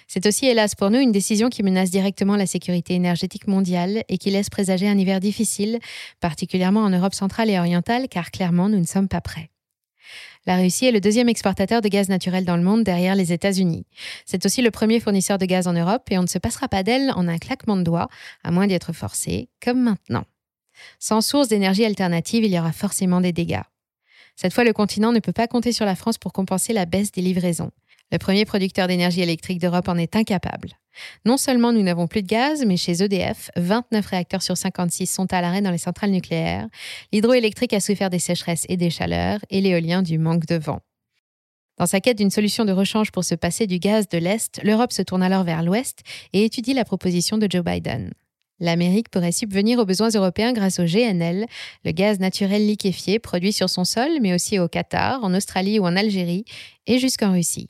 C'est 0.09 0.27
aussi, 0.27 0.47
hélas 0.47 0.75
pour 0.75 0.91
nous, 0.91 1.01
une 1.01 1.13
décision 1.13 1.49
qui 1.49 1.63
menace 1.63 1.91
directement 1.91 2.37
la 2.37 2.47
sécurité 2.47 2.95
énergétique 2.95 3.47
mondiale 3.47 4.05
et 4.09 4.19
qui 4.19 4.31
laisse 4.31 4.51
présager 4.51 4.89
un 4.89 4.99
hiver 4.99 5.21
difficile, 5.21 5.79
particulièrement 6.21 6.81
en 6.81 6.91
Europe 6.91 7.15
centrale 7.15 7.51
et 7.51 7.59
orientale, 7.59 8.09
car 8.09 8.31
clairement, 8.31 8.69
nous 8.69 8.81
ne 8.81 8.87
sommes 8.87 9.09
pas 9.09 9.21
prêts. 9.21 9.51
La 10.47 10.57
Russie 10.57 10.87
est 10.87 10.93
le 10.93 11.01
deuxième 11.01 11.29
exportateur 11.29 11.81
de 11.81 11.89
gaz 11.89 12.09
naturel 12.09 12.45
dans 12.45 12.57
le 12.57 12.63
monde 12.63 12.85
derrière 12.85 13.17
les 13.17 13.33
États-Unis. 13.33 13.85
C'est 14.25 14.47
aussi 14.47 14.63
le 14.63 14.71
premier 14.71 15.01
fournisseur 15.01 15.39
de 15.39 15.45
gaz 15.45 15.67
en 15.67 15.73
Europe 15.73 16.05
et 16.11 16.19
on 16.19 16.23
ne 16.23 16.29
se 16.29 16.39
passera 16.39 16.69
pas 16.69 16.85
d'elle 16.85 17.11
en 17.17 17.27
un 17.27 17.39
claquement 17.39 17.77
de 17.77 17.83
doigts, 17.83 18.09
à 18.45 18.53
moins 18.53 18.69
d'y 18.69 18.75
être 18.75 18.93
forcé, 18.93 19.49
comme 19.61 19.83
maintenant. 19.83 20.25
Sans 21.01 21.21
source 21.21 21.49
d'énergie 21.49 21.85
alternative, 21.85 22.45
il 22.45 22.53
y 22.53 22.59
aura 22.59 22.73
forcément 22.73 23.21
des 23.21 23.33
dégâts. 23.33 23.63
Cette 24.37 24.53
fois, 24.53 24.65
le 24.65 24.73
continent 24.73 25.13
ne 25.13 25.19
peut 25.19 25.33
pas 25.33 25.49
compter 25.49 25.73
sur 25.73 25.87
la 25.87 25.97
France 25.97 26.19
pour 26.19 26.33
compenser 26.33 26.73
la 26.73 26.85
baisse 26.85 27.11
des 27.11 27.23
livraisons. 27.23 27.73
Le 28.13 28.19
premier 28.19 28.45
producteur 28.45 28.87
d'énergie 28.87 29.21
électrique 29.21 29.61
d'Europe 29.61 29.89
en 29.89 29.97
est 29.97 30.15
incapable. 30.15 30.71
Non 31.25 31.37
seulement 31.37 31.73
nous 31.73 31.83
n'avons 31.83 32.07
plus 32.07 32.23
de 32.23 32.29
gaz, 32.29 32.65
mais 32.65 32.77
chez 32.77 33.03
EDF, 33.03 33.51
29 33.57 34.07
réacteurs 34.07 34.43
sur 34.43 34.57
56 34.57 35.07
sont 35.07 35.33
à 35.33 35.41
l'arrêt 35.41 35.61
dans 35.61 35.71
les 35.71 35.79
centrales 35.79 36.11
nucléaires, 36.11 36.69
l'hydroélectrique 37.13 37.73
a 37.73 37.81
souffert 37.81 38.11
des 38.11 38.19
sécheresses 38.19 38.65
et 38.69 38.77
des 38.77 38.91
chaleurs, 38.91 39.41
et 39.51 39.61
l'éolien 39.61 40.03
du 40.03 40.19
manque 40.19 40.47
de 40.47 40.57
vent. 40.57 40.81
Dans 41.79 41.87
sa 41.87 42.01
quête 42.01 42.17
d'une 42.17 42.31
solution 42.31 42.65
de 42.65 42.73
rechange 42.73 43.11
pour 43.11 43.25
se 43.25 43.35
passer 43.35 43.67
du 43.67 43.79
gaz 43.79 44.09
de 44.09 44.17
l'Est, 44.17 44.61
l'Europe 44.63 44.93
se 44.93 45.03
tourne 45.03 45.23
alors 45.23 45.45
vers 45.45 45.63
l'Ouest 45.63 46.01
et 46.33 46.45
étudie 46.45 46.73
la 46.73 46.85
proposition 46.87 47.37
de 47.37 47.49
Joe 47.51 47.63
Biden. 47.63 48.13
L'Amérique 48.59 49.11
pourrait 49.11 49.33
subvenir 49.33 49.79
aux 49.79 49.85
besoins 49.85 50.09
européens 50.09 50.55
grâce 50.55 50.79
au 50.79 50.85
GNL, 50.85 51.45
le 51.85 51.93
gaz 51.93 52.19
naturel 52.19 52.67
liquéfié 52.67 53.19
produit 53.19 53.53
sur 53.53 53.69
son 53.69 53.85
sol, 53.85 54.09
mais 54.23 54.33
aussi 54.33 54.59
au 54.59 54.69
Qatar, 54.69 55.23
en 55.23 55.35
Australie 55.35 55.79
ou 55.79 55.85
en 55.85 55.97
Algérie, 55.97 56.47
et 56.87 56.99
jusqu'en 56.99 57.33
Russie. 57.33 57.69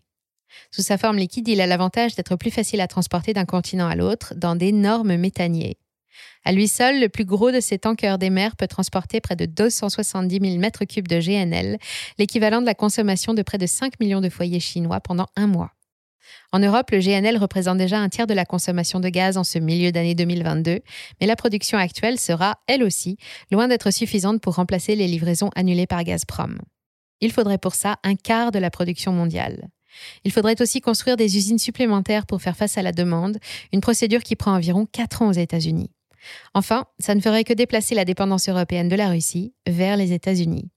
Sous 0.71 0.83
sa 0.83 0.99
forme 0.99 1.17
liquide, 1.17 1.49
il 1.49 1.61
a 1.61 1.67
l'avantage 1.67 2.15
d'être 2.15 2.37
plus 2.37 2.51
facile 2.51 2.81
à 2.81 2.89
transporter 2.89 3.33
d'un 3.33 3.45
continent 3.45 3.87
à 3.87 3.97
l'autre 3.97 4.35
dans 4.37 4.57
d'énormes 4.57 5.17
méthaniers. 5.17 5.79
À 6.45 6.53
lui 6.53 6.69
seul, 6.69 7.01
le 7.01 7.09
plus 7.09 7.25
gros 7.25 7.51
de 7.51 7.61
ces 7.61 7.79
tankers 7.79 8.19
des 8.19 8.31
mers 8.31 8.57
peut 8.57 8.69
transporter 8.69 9.21
près 9.21 9.37
de 9.37 9.47
270 9.47 10.39
000 10.41 10.59
mètres 10.59 10.85
cubes 10.85 11.09
de 11.09 11.19
GNL, 11.19 11.79
l'équivalent 12.19 12.61
de 12.61 12.67
la 12.67 12.75
consommation 12.75 13.35
de 13.35 13.43
près 13.43 13.59
de 13.59 13.67
5 13.67 13.99
millions 14.01 14.21
de 14.21 14.29
foyers 14.29 14.61
chinois 14.61 15.01
pendant 15.01 15.27
un 15.37 15.47
mois. 15.47 15.73
En 16.53 16.59
Europe, 16.59 16.91
le 16.91 17.01
GNL 17.01 17.37
représente 17.37 17.79
déjà 17.79 17.99
un 17.99 18.09
tiers 18.09 18.27
de 18.27 18.35
la 18.35 18.45
consommation 18.45 19.01
de 19.01 19.09
gaz 19.09 19.37
en 19.37 19.45
ce 19.45 19.59
milieu 19.59 19.93
d'année 19.93 20.15
2022, 20.15 20.81
mais 21.21 21.27
la 21.27 21.37
production 21.37 21.79
actuelle 21.79 22.19
sera, 22.19 22.59
elle 22.67 22.83
aussi, 22.83 23.17
loin 23.51 23.69
d'être 23.69 23.91
suffisante 23.91 24.41
pour 24.41 24.55
remplacer 24.55 24.97
les 24.97 25.07
livraisons 25.07 25.51
annulées 25.55 25.87
par 25.87 26.05
Gazprom. 26.05 26.59
Il 27.21 27.33
faudrait 27.33 27.59
pour 27.59 27.75
ça 27.75 27.97
un 28.05 28.15
quart 28.15 28.53
de 28.53 28.59
la 28.59 28.71
production 28.71 29.13
mondiale. 29.13 29.69
Il 30.25 30.33
faudrait 30.33 30.61
aussi 30.61 30.81
construire 30.81 31.17
des 31.17 31.37
usines 31.37 31.59
supplémentaires 31.59 32.27
pour 32.27 32.43
faire 32.43 32.57
face 32.57 32.79
à 32.79 32.83
la 32.83 32.93
demande, 32.93 33.39
une 33.73 33.81
procédure 33.81 34.23
qui 34.23 34.37
prend 34.37 34.55
environ 34.55 34.87
4 34.91 35.23
ans 35.23 35.29
aux 35.29 35.33
États-Unis. 35.33 35.91
Enfin, 36.55 36.87
ça 36.99 37.15
ne 37.15 37.21
ferait 37.21 37.45
que 37.45 37.53
déplacer 37.53 37.95
la 37.95 38.05
dépendance 38.05 38.49
européenne 38.49 38.89
de 38.89 38.97
la 38.97 39.09
Russie 39.09 39.55
vers 39.67 39.97
les 39.97 40.13
États-Unis. 40.13 40.71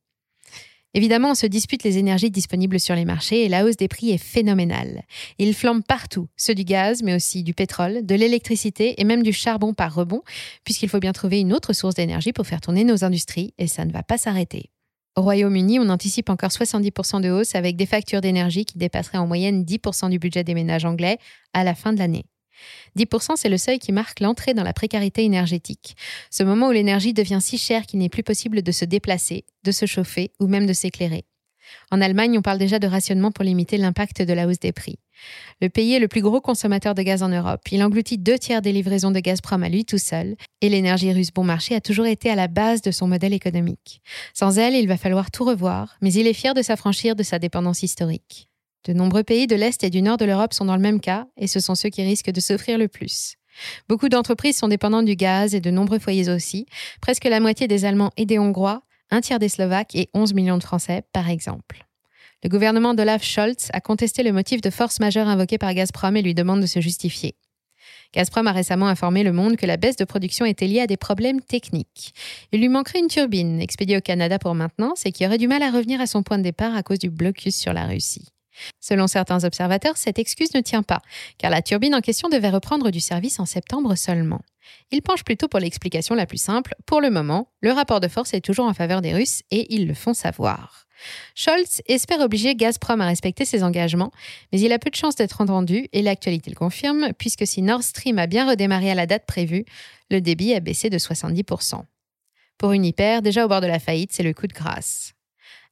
Évidemment, 0.96 1.32
on 1.32 1.36
se 1.36 1.46
dispute 1.46 1.84
les 1.84 2.00
énergies 2.00 2.32
disponibles 2.32 2.80
sur 2.80 2.96
les 2.96 3.06
marchés 3.06 3.44
et 3.44 3.50
la 3.50 3.64
hausse 3.64 3.78
des 3.78 3.88
prix 3.88 4.10
est 4.10 4.18
phénoménale. 4.18 5.04
Ils 5.38 5.54
flambent 5.54 5.84
partout, 5.88 6.28
ceux 6.36 6.56
du 6.56 6.64
gaz, 6.64 7.04
mais 7.04 7.14
aussi 7.14 7.44
du 7.44 7.54
pétrole, 7.54 8.04
de 8.06 8.16
l'électricité 8.16 9.00
et 9.00 9.04
même 9.04 9.22
du 9.22 9.32
charbon 9.32 9.76
par 9.76 9.94
rebond, 9.94 10.24
puisqu'il 10.64 10.90
faut 10.90 11.00
bien 11.00 11.14
trouver 11.14 11.42
une 11.42 11.54
autre 11.54 11.74
source 11.74 11.94
d'énergie 11.94 12.34
pour 12.34 12.48
faire 12.48 12.62
tourner 12.62 12.84
nos 12.84 13.04
industries 13.04 13.54
et 13.60 13.68
ça 13.68 13.86
ne 13.86 13.92
va 13.92 14.02
pas 14.02 14.18
s'arrêter. 14.18 14.72
Au 15.16 15.22
Royaume-Uni, 15.22 15.80
on 15.80 15.90
anticipe 15.90 16.30
encore 16.30 16.52
70% 16.52 17.22
de 17.22 17.30
hausse 17.30 17.56
avec 17.56 17.76
des 17.76 17.86
factures 17.86 18.22
d'énergie 18.22 18.66
qui 18.66 18.78
dépasseraient 18.78 19.18
en 19.18 19.28
moyenne 19.28 19.64
10% 19.64 20.10
du 20.10 20.20
budget 20.20 20.44
des 20.44 20.54
ménages 20.54 20.86
anglais 20.86 21.18
à 21.54 21.64
la 21.64 21.76
fin 21.76 21.94
de 21.94 22.00
l'année. 22.00 22.26
10%, 22.98 23.36
c'est 23.36 23.50
le 23.50 23.58
seuil 23.58 23.80
qui 23.80 23.92
marque 23.92 24.20
l'entrée 24.20 24.54
dans 24.54 24.64
la 24.64 24.74
précarité 24.74 25.24
énergétique, 25.24 25.96
ce 26.30 26.44
moment 26.44 26.68
où 26.68 26.72
l'énergie 26.72 27.14
devient 27.14 27.40
si 27.42 27.58
chère 27.58 27.86
qu'il 27.86 28.00
n'est 28.00 28.10
plus 28.10 28.24
possible 28.24 28.62
de 28.62 28.72
se 28.72 28.86
déplacer, 28.86 29.46
de 29.64 29.72
se 29.72 29.86
chauffer 29.86 30.32
ou 30.40 30.48
même 30.48 30.66
de 30.66 30.74
s'éclairer. 30.74 31.26
En 31.92 32.02
Allemagne, 32.02 32.38
on 32.38 32.42
parle 32.42 32.58
déjà 32.58 32.80
de 32.80 32.88
rationnement 32.88 33.32
pour 33.32 33.46
limiter 33.46 33.78
l'impact 33.78 34.22
de 34.22 34.34
la 34.34 34.48
hausse 34.48 34.60
des 34.60 34.72
prix. 34.72 34.98
Le 35.62 35.70
pays 35.70 35.94
est 35.94 36.00
le 36.00 36.08
plus 36.08 36.22
gros 36.22 36.42
consommateur 36.42 36.96
de 36.96 37.02
gaz 37.02 37.24
en 37.24 37.30
Europe. 37.30 37.62
Il 37.72 37.84
engloutit 37.84 38.18
deux 38.18 38.38
tiers 38.38 38.62
des 38.62 38.72
livraisons 38.72 39.12
de 39.12 39.20
Gazprom 39.20 39.64
à 39.64 39.70
lui 39.70 39.86
tout 39.86 39.98
seul, 39.98 40.36
et 40.62 40.70
l'énergie 40.70 41.12
russe 41.12 41.32
bon 41.34 41.44
marché 41.44 41.76
a 41.76 41.82
toujours 41.82 42.06
été 42.06 42.30
à 42.30 42.36
la 42.36 42.48
base 42.48 42.82
de 42.82 42.92
son 42.92 43.08
modèle 43.08 43.34
économique. 43.34 44.02
Sans 44.34 44.58
elle, 44.58 44.76
il 44.76 44.88
va 44.88 44.98
falloir 44.98 45.32
tout 45.32 45.44
revoir, 45.44 45.98
mais 46.02 46.14
il 46.14 46.28
est 46.28 46.34
fier 46.34 46.54
de 46.54 46.62
s'affranchir 46.62 47.16
de 47.16 47.24
sa 47.24 47.40
dépendance 47.40 47.84
historique. 47.84 48.50
De 48.86 48.94
nombreux 48.94 49.24
pays 49.24 49.48
de 49.48 49.56
l'Est 49.56 49.84
et 49.84 49.90
du 49.90 50.02
Nord 50.02 50.18
de 50.18 50.26
l'Europe 50.26 50.54
sont 50.54 50.66
dans 50.66 50.76
le 50.76 50.82
même 50.82 51.02
cas, 51.02 51.28
et 51.38 51.48
ce 51.48 51.60
sont 51.60 51.76
ceux 51.76 51.90
qui 51.90 52.04
risquent 52.04 52.32
de 52.32 52.40
s'offrir 52.40 52.78
le 52.78 52.88
plus. 52.88 53.36
Beaucoup 53.90 54.08
d'entreprises 54.08 54.58
sont 54.58 54.70
dépendantes 54.70 55.06
du 55.06 55.16
gaz 55.16 55.54
et 55.54 55.60
de 55.60 55.72
nombreux 55.72 56.00
foyers 56.00 56.30
aussi. 56.30 56.66
Presque 57.02 57.26
la 57.26 57.40
moitié 57.40 57.68
des 57.68 57.84
Allemands 57.84 58.12
et 58.16 58.26
des 58.26 58.40
Hongrois 58.40 58.84
un 59.12 59.22
tiers 59.22 59.40
des 59.40 59.50
Slovaques 59.50 59.96
et 59.96 60.10
11 60.14 60.34
millions 60.34 60.58
de 60.58 60.64
Français, 60.64 61.04
par 61.14 61.30
exemple. 61.30 61.89
Le 62.44 62.50
gouvernement 62.50 62.94
d'Olaf 62.94 63.22
Scholz 63.22 63.70
a 63.74 63.82
contesté 63.82 64.24
le 64.24 64.32
motif 64.32 64.62
de 64.62 64.70
force 64.70 65.02
majeure 65.02 65.28
invoqué 65.28 65.58
par 65.58 65.74
Gazprom 65.74 66.16
et 66.16 66.22
lui 66.22 66.34
demande 66.34 66.62
de 66.62 66.66
se 66.68 66.80
justifier. 66.80 67.36
Gazprom 68.14 68.48
a 68.48 68.54
récemment 68.54 68.88
informé 68.88 69.24
le 69.24 69.34
monde 69.34 69.58
que 69.58 69.66
la 69.66 69.76
baisse 69.76 69.98
de 69.98 70.06
production 70.06 70.46
était 70.46 70.66
liée 70.66 70.80
à 70.80 70.88
des 70.88 70.96
problèmes 70.96 71.42
techniques. 71.42 72.14
Il 72.54 72.62
lui 72.62 72.70
manquerait 72.70 73.00
une 73.00 73.08
turbine 73.08 73.62
expédiée 73.62 73.98
au 73.98 74.02
Canada 74.02 74.40
pour 74.40 74.56
maintenance 74.56 75.06
et 75.06 75.12
qui 75.12 75.26
aurait 75.26 75.38
du 75.38 75.50
mal 75.50 75.62
à 75.64 75.70
revenir 75.70 76.00
à 76.00 76.08
son 76.08 76.24
point 76.24 76.38
de 76.38 76.44
départ 76.44 76.76
à 76.76 76.82
cause 76.82 77.00
du 77.00 77.10
blocus 77.10 77.56
sur 77.56 77.74
la 77.74 77.86
Russie. 77.86 78.30
Selon 78.80 79.08
certains 79.08 79.44
observateurs, 79.44 79.98
cette 79.98 80.20
excuse 80.20 80.54
ne 80.54 80.62
tient 80.62 80.84
pas, 80.84 81.02
car 81.38 81.52
la 81.52 81.62
turbine 81.62 81.96
en 81.96 82.02
question 82.02 82.30
devait 82.30 82.50
reprendre 82.50 82.90
du 82.90 83.00
service 83.00 83.40
en 83.40 83.46
septembre 83.46 83.96
seulement. 83.96 84.42
Il 84.92 85.02
penche 85.02 85.24
plutôt 85.24 85.48
pour 85.48 85.60
l'explication 85.60 86.16
la 86.16 86.26
plus 86.26 86.42
simple. 86.42 86.76
Pour 86.86 87.02
le 87.02 87.10
moment, 87.10 87.52
le 87.62 87.72
rapport 87.72 88.00
de 88.00 88.08
force 88.08 88.34
est 88.34 88.42
toujours 88.42 88.66
en 88.66 88.74
faveur 88.74 89.02
des 89.02 89.14
Russes 89.14 89.44
et 89.52 89.74
ils 89.74 89.88
le 89.88 89.94
font 89.94 90.14
savoir. 90.14 90.86
Scholz 91.36 91.82
espère 91.88 92.20
obliger 92.20 92.56
Gazprom 92.56 93.02
à 93.02 93.08
respecter 93.08 93.46
ses 93.46 93.64
engagements, 93.64 94.12
mais 94.52 94.60
il 94.60 94.72
a 94.72 94.80
peu 94.80 94.90
de 94.90 94.96
chances 94.96 95.16
d'être 95.16 95.42
entendu 95.42 95.88
et 95.94 96.02
l'actualité 96.02 96.50
le 96.50 96.56
confirme, 96.56 97.14
puisque 97.18 97.48
si 97.48 97.62
Nord 97.62 97.84
Stream 97.84 98.20
a 98.20 98.28
bien 98.28 98.50
redémarré 98.50 98.92
à 98.92 98.96
la 98.96 99.06
date 99.06 99.26
prévue, 99.26 99.66
le 100.10 100.22
débit 100.22 100.54
a 100.54 100.60
baissé 100.60 100.90
de 100.90 100.98
70%. 100.98 101.84
Pour 102.58 102.74
Uniper, 102.74 103.22
déjà 103.22 103.46
au 103.46 103.48
bord 103.48 103.62
de 103.62 103.68
la 103.68 103.80
faillite, 103.80 104.12
c'est 104.12 104.24
le 104.24 104.34
coup 104.34 104.48
de 104.48 104.54
grâce. 104.54 105.14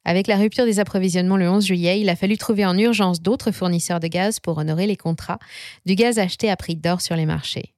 Avec 0.05 0.27
la 0.27 0.38
rupture 0.38 0.63
des 0.63 0.79
approvisionnements 0.79 1.36
le 1.36 1.50
11 1.50 1.65
juillet, 1.65 2.00
il 2.00 2.07
a 2.07 2.15
fallu 2.15 2.38
trouver 2.38 2.65
en 2.65 2.77
urgence 2.77 3.22
d'autres 3.22 3.51
fournisseurs 3.51 4.00
de 4.00 4.07
gaz 4.07 4.39
pour 4.39 4.57
honorer 4.57 4.88
les 4.88 4.96
contrats, 4.96 5.39
du 5.86 5.96
gaz 5.96 6.17
acheté 6.17 6.50
à 6.50 6.55
prix 6.55 6.77
d'or 6.77 7.01
sur 7.01 7.17
les 7.17 7.25
marchés. 7.25 7.74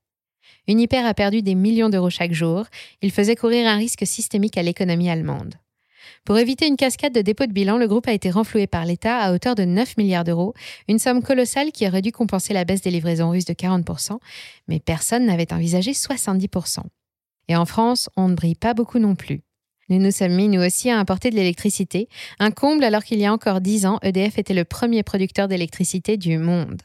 Uniper 0.68 1.03
a 1.08 1.15
perdu 1.15 1.41
des 1.41 1.56
millions 1.56 1.89
d'euros 1.89 2.12
chaque 2.12 2.34
jour, 2.34 2.65
il 3.01 3.12
faisait 3.12 3.36
courir 3.36 3.68
un 3.68 3.77
risque 3.77 4.06
systémique 4.06 4.60
à 4.60 4.62
l'économie 4.62 5.10
allemande. 5.10 5.56
Pour 6.25 6.38
éviter 6.38 6.68
une 6.68 6.77
cascade 6.77 7.13
de 7.13 7.22
dépôts 7.22 7.46
de 7.46 7.53
bilan, 7.53 7.77
le 7.77 7.88
groupe 7.88 8.08
a 8.08 8.13
été 8.13 8.29
renfloué 8.29 8.68
par 8.68 8.86
l'État 8.86 9.18
à 9.18 9.34
hauteur 9.34 9.56
de 9.56 9.65
9 9.65 9.98
milliards 9.98 10.24
d'euros, 10.24 10.53
une 10.88 11.00
somme 11.00 11.22
colossale 11.22 11.72
qui 11.72 11.88
aurait 11.88 12.01
dû 12.01 12.12
compenser 12.12 12.53
la 12.53 12.65
baisse 12.65 12.82
des 12.82 12.91
livraisons 12.91 13.32
russes 13.32 13.46
de 13.46 13.53
40%, 13.53 14.20
mais 14.68 14.79
personne 14.79 15.25
n'avait 15.25 15.53
envisagé 15.53 15.91
70%. 15.91 16.82
Et 17.48 17.56
en 17.56 17.65
France, 17.65 18.10
on 18.15 18.27
ne 18.29 18.36
brille 18.36 18.56
pas 18.56 18.74
beaucoup 18.74 19.00
non 19.00 19.15
plus. 19.15 19.41
Nous 19.89 19.98
nous 19.98 20.12
sommes 20.12 20.36
mis 20.36 20.50
nous 20.50 20.62
aussi 20.62 20.91
à 20.91 21.00
importer 21.00 21.32
de 21.32 21.36
l'électricité, 21.36 22.10
un 22.38 22.51
comble 22.51 22.84
alors 22.84 23.03
qu'il 23.03 23.18
y 23.20 23.25
a 23.25 23.34
encore 23.34 23.60
dix 23.60 23.88
ans, 23.88 23.98
EDF 24.03 24.38
était 24.38 24.53
le 24.53 24.65
premier 24.65 25.01
producteur 25.01 25.48
d'électricité 25.48 26.15
du 26.15 26.38
monde. 26.38 26.84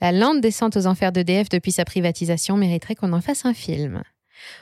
La 0.00 0.10
lente 0.10 0.40
descente 0.40 0.76
aux 0.78 0.86
enfers 0.86 1.12
d'EDF 1.12 1.50
depuis 1.50 1.72
sa 1.72 1.84
privatisation 1.84 2.56
mériterait 2.56 2.94
qu'on 2.94 3.12
en 3.12 3.20
fasse 3.20 3.44
un 3.44 3.52
film. 3.52 4.02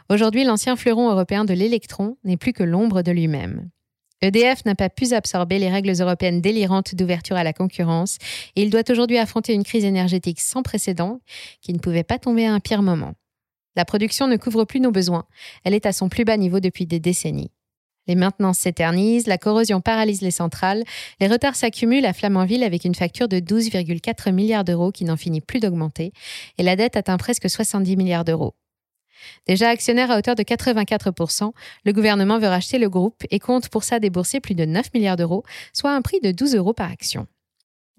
Aujourd'hui, 0.09 0.43
l'ancien 0.43 0.75
fleuron 0.75 1.09
européen 1.09 1.45
de 1.45 1.55
l'électron 1.55 2.17
n'est 2.25 2.37
plus 2.37 2.53
que 2.53 2.65
l'ombre 2.65 3.03
de 3.03 3.13
lui-même. 3.13 3.71
EDF 4.21 4.65
n'a 4.65 4.75
pas 4.75 4.89
pu 4.89 5.13
absorber 5.13 5.59
les 5.59 5.69
règles 5.69 5.93
européennes 6.01 6.41
délirantes 6.41 6.95
d'ouverture 6.95 7.37
à 7.37 7.45
la 7.45 7.53
concurrence 7.53 8.19
et 8.57 8.63
il 8.63 8.71
doit 8.71 8.91
aujourd'hui 8.91 9.19
affronter 9.19 9.55
une 9.55 9.63
crise 9.63 9.85
énergétique 9.85 10.41
sans 10.41 10.63
précédent 10.63 11.21
qui 11.61 11.73
ne 11.73 11.79
pouvait 11.79 12.03
pas 12.03 12.19
tomber 12.19 12.47
à 12.47 12.53
un 12.53 12.61
pire 12.61 12.83
moment. 12.83 13.15
La 13.77 13.85
production 13.85 14.27
ne 14.27 14.37
couvre 14.37 14.65
plus 14.65 14.81
nos 14.81 14.91
besoins, 14.91 15.25
elle 15.63 15.75
est 15.75 15.87
à 15.87 15.93
son 15.93 16.09
plus 16.09 16.25
bas 16.25 16.37
niveau 16.37 16.59
depuis 16.59 16.85
des 16.85 16.99
décennies. 16.99 17.53
Les 18.09 18.17
maintenances 18.17 18.59
s'éternisent, 18.59 19.27
la 19.27 19.39
corrosion 19.39 19.81
paralyse 19.81 20.23
les 20.23 20.31
centrales, 20.31 20.83
les 21.21 21.29
retards 21.29 21.55
s'accumulent 21.55 22.07
à 22.07 22.15
Flamanville 22.15 22.65
avec 22.65 22.85
une 22.85 22.95
facture 22.95 23.29
de 23.29 23.39
12,4 23.39 24.33
milliards 24.33 24.65
d'euros 24.65 24.91
qui 24.91 25.05
n'en 25.05 25.19
finit 25.19 25.43
plus 25.43 25.61
d'augmenter, 25.61 26.13
et 26.57 26.63
la 26.63 26.75
dette 26.75 26.97
atteint 26.97 27.19
presque 27.19 27.49
70 27.49 27.97
milliards 27.97 28.25
d'euros. 28.25 28.55
Déjà 29.47 29.69
actionnaire 29.69 30.11
à 30.11 30.19
hauteur 30.19 30.35
de 30.35 30.43
84%, 30.43 31.53
le 31.85 31.93
gouvernement 31.93 32.39
veut 32.39 32.49
racheter 32.49 32.79
le 32.79 32.89
groupe 32.89 33.23
et 33.31 33.39
compte 33.39 33.69
pour 33.69 33.85
ça 33.85 33.99
débourser 33.99 34.41
plus 34.41 34.55
de 34.55 34.65
9 34.65 34.93
milliards 34.95 35.17
d'euros, 35.17 35.45
soit 35.73 35.93
un 35.93 36.03
prix 36.03 36.21
de 36.21 36.33
12 36.33 36.55
euros 36.57 36.75
par 36.75 36.91
action. 36.91 37.27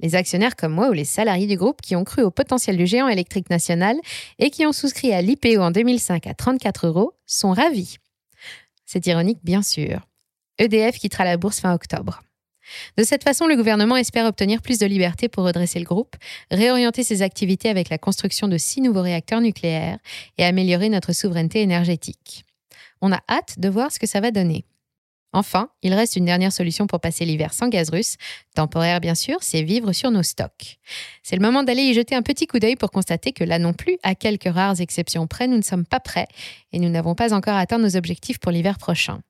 Les 0.02 0.16
actionnaires 0.16 0.56
comme 0.56 0.72
moi 0.72 0.90
ou 0.90 0.94
les 0.94 1.06
salariés 1.06 1.48
du 1.48 1.58
groupe 1.58 1.82
qui 1.82 1.96
ont 1.96 2.06
cru 2.06 2.24
au 2.24 2.32
potentiel 2.32 2.78
du 2.78 2.88
géant 2.88 3.10
électrique 3.10 3.50
national 3.50 3.98
et 4.38 4.50
qui 4.50 4.66
ont 4.66 4.72
souscrit 4.72 5.12
à 5.12 5.22
l'IPO 5.22 5.60
en 5.60 5.72
2005 5.72 6.26
à 6.28 6.34
34 6.34 6.88
euros 6.88 7.14
sont 7.26 7.52
ravis. 7.52 7.98
C'est 8.86 9.06
ironique, 9.08 9.40
bien 9.44 9.62
sûr. 9.62 10.08
EDF 10.58 10.98
quittera 10.98 11.26
la 11.26 11.38
bourse 11.38 11.60
fin 11.60 11.74
octobre. 11.74 12.22
De 12.98 13.04
cette 13.04 13.24
façon, 13.24 13.48
le 13.48 13.56
gouvernement 13.56 13.98
espère 13.98 14.26
obtenir 14.26 14.62
plus 14.62 14.80
de 14.80 14.86
liberté 14.86 15.30
pour 15.30 15.44
redresser 15.44 15.80
le 15.80 15.86
groupe, 15.86 16.16
réorienter 16.52 17.04
ses 17.04 17.22
activités 17.22 17.70
avec 17.70 17.90
la 17.90 17.98
construction 17.98 18.48
de 18.48 18.58
six 18.58 18.82
nouveaux 18.82 19.02
réacteurs 19.02 19.42
nucléaires 19.42 20.00
et 20.38 20.46
améliorer 20.46 20.90
notre 20.90 21.14
souveraineté 21.14 21.62
énergétique. 21.62 22.46
On 23.02 23.12
a 23.12 23.22
hâte 23.30 23.60
de 23.60 23.70
voir 23.70 23.92
ce 23.92 24.00
que 24.00 24.08
ça 24.08 24.20
va 24.20 24.32
donner. 24.32 24.66
Enfin, 25.32 25.70
il 25.84 25.94
reste 25.94 26.16
une 26.16 26.26
dernière 26.26 26.52
solution 26.52 26.88
pour 26.88 27.00
passer 27.00 27.24
l'hiver 27.24 27.54
sans 27.54 27.68
gaz 27.68 27.92
russe, 27.92 28.18
temporaire 28.56 29.00
bien 29.00 29.14
sûr, 29.14 29.38
c'est 29.42 29.62
vivre 29.62 29.92
sur 29.92 30.10
nos 30.10 30.24
stocks. 30.24 30.80
C'est 31.22 31.36
le 31.36 31.42
moment 31.44 31.62
d'aller 31.62 31.84
y 31.84 31.94
jeter 31.94 32.16
un 32.16 32.24
petit 32.24 32.48
coup 32.48 32.58
d'œil 32.58 32.76
pour 32.76 32.90
constater 32.90 33.32
que 33.32 33.44
là 33.44 33.60
non 33.60 33.74
plus, 33.74 33.98
à 34.02 34.16
quelques 34.16 34.52
rares 34.52 34.82
exceptions 34.82 35.28
près, 35.28 35.48
nous 35.48 35.58
ne 35.58 35.62
sommes 35.62 35.86
pas 35.86 36.00
prêts 36.00 36.28
et 36.72 36.80
nous 36.80 36.90
n'avons 36.90 37.14
pas 37.14 37.34
encore 37.34 37.56
atteint 37.56 37.78
nos 37.78 37.96
objectifs 37.96 38.40
pour 38.40 38.52
l'hiver 38.52 38.80
prochain. 38.80 39.22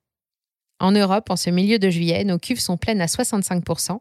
En 0.79 0.91
Europe, 0.91 1.29
en 1.29 1.35
ce 1.35 1.49
milieu 1.49 1.77
de 1.77 1.89
juillet, 1.89 2.23
nos 2.23 2.39
cuves 2.39 2.59
sont 2.59 2.77
pleines 2.77 3.01
à 3.01 3.05
65%, 3.05 3.99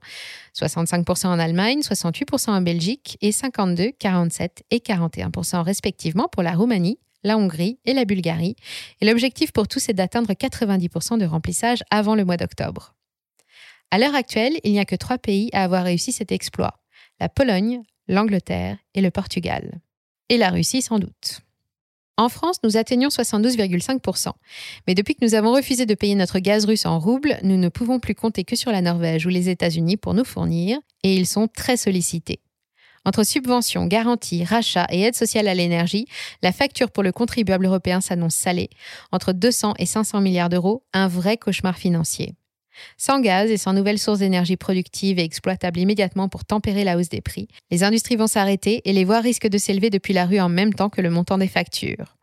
65% 0.56 1.26
en 1.26 1.38
Allemagne, 1.38 1.80
68% 1.80 2.50
en 2.50 2.60
Belgique 2.60 3.18
et 3.20 3.32
52, 3.32 3.92
47 3.98 4.64
et 4.70 4.78
41% 4.78 5.62
respectivement 5.62 6.28
pour 6.28 6.42
la 6.42 6.52
Roumanie, 6.52 6.98
la 7.24 7.36
Hongrie 7.36 7.78
et 7.84 7.94
la 7.94 8.04
Bulgarie. 8.04 8.56
Et 9.00 9.06
l'objectif 9.06 9.52
pour 9.52 9.66
tous 9.66 9.88
est 9.88 9.94
d'atteindre 9.94 10.32
90% 10.32 11.18
de 11.18 11.26
remplissage 11.26 11.82
avant 11.90 12.14
le 12.14 12.24
mois 12.24 12.36
d'octobre. 12.36 12.94
À 13.90 13.98
l'heure 13.98 14.14
actuelle, 14.14 14.58
il 14.64 14.72
n'y 14.72 14.80
a 14.80 14.84
que 14.84 14.96
trois 14.96 15.18
pays 15.18 15.50
à 15.52 15.64
avoir 15.64 15.84
réussi 15.84 16.12
cet 16.12 16.30
exploit. 16.30 16.80
La 17.20 17.28
Pologne, 17.28 17.82
l'Angleterre 18.06 18.78
et 18.94 19.00
le 19.00 19.10
Portugal. 19.10 19.80
Et 20.28 20.36
la 20.36 20.50
Russie 20.50 20.82
sans 20.82 20.98
doute. 20.98 21.40
En 22.18 22.28
France, 22.28 22.56
nous 22.64 22.76
atteignons 22.76 23.08
72,5%. 23.08 24.32
Mais 24.88 24.96
depuis 24.96 25.14
que 25.14 25.24
nous 25.24 25.34
avons 25.34 25.52
refusé 25.52 25.86
de 25.86 25.94
payer 25.94 26.16
notre 26.16 26.40
gaz 26.40 26.64
russe 26.64 26.84
en 26.84 26.98
roubles, 26.98 27.38
nous 27.44 27.56
ne 27.56 27.68
pouvons 27.68 28.00
plus 28.00 28.16
compter 28.16 28.42
que 28.42 28.56
sur 28.56 28.72
la 28.72 28.82
Norvège 28.82 29.24
ou 29.24 29.28
les 29.28 29.48
États-Unis 29.48 29.96
pour 29.96 30.14
nous 30.14 30.24
fournir, 30.24 30.80
et 31.04 31.14
ils 31.14 31.28
sont 31.28 31.46
très 31.46 31.76
sollicités. 31.76 32.40
Entre 33.04 33.22
subventions, 33.22 33.86
garanties, 33.86 34.42
rachats 34.42 34.88
et 34.90 35.02
aides 35.02 35.14
sociales 35.14 35.46
à 35.46 35.54
l'énergie, 35.54 36.06
la 36.42 36.50
facture 36.50 36.90
pour 36.90 37.04
le 37.04 37.12
contribuable 37.12 37.66
européen 37.66 38.00
s'annonce 38.00 38.34
salée, 38.34 38.68
entre 39.12 39.32
200 39.32 39.74
et 39.78 39.86
500 39.86 40.20
milliards 40.20 40.48
d'euros, 40.48 40.82
un 40.92 41.06
vrai 41.06 41.36
cauchemar 41.36 41.78
financier. 41.78 42.34
Sans 42.96 43.20
gaz 43.20 43.50
et 43.50 43.56
sans 43.56 43.72
nouvelles 43.72 43.98
sources 43.98 44.20
d'énergie 44.20 44.56
productives 44.56 45.18
et 45.18 45.24
exploitables 45.24 45.80
immédiatement 45.80 46.28
pour 46.28 46.44
tempérer 46.44 46.84
la 46.84 46.96
hausse 46.96 47.08
des 47.08 47.20
prix, 47.20 47.48
les 47.70 47.84
industries 47.84 48.16
vont 48.16 48.26
s'arrêter 48.26 48.82
et 48.84 48.92
les 48.92 49.04
voix 49.04 49.20
risquent 49.20 49.48
de 49.48 49.58
s'élever 49.58 49.90
depuis 49.90 50.14
la 50.14 50.26
rue 50.26 50.40
en 50.40 50.48
même 50.48 50.74
temps 50.74 50.90
que 50.90 51.00
le 51.00 51.10
montant 51.10 51.38
des 51.38 51.48
factures. 51.48 52.16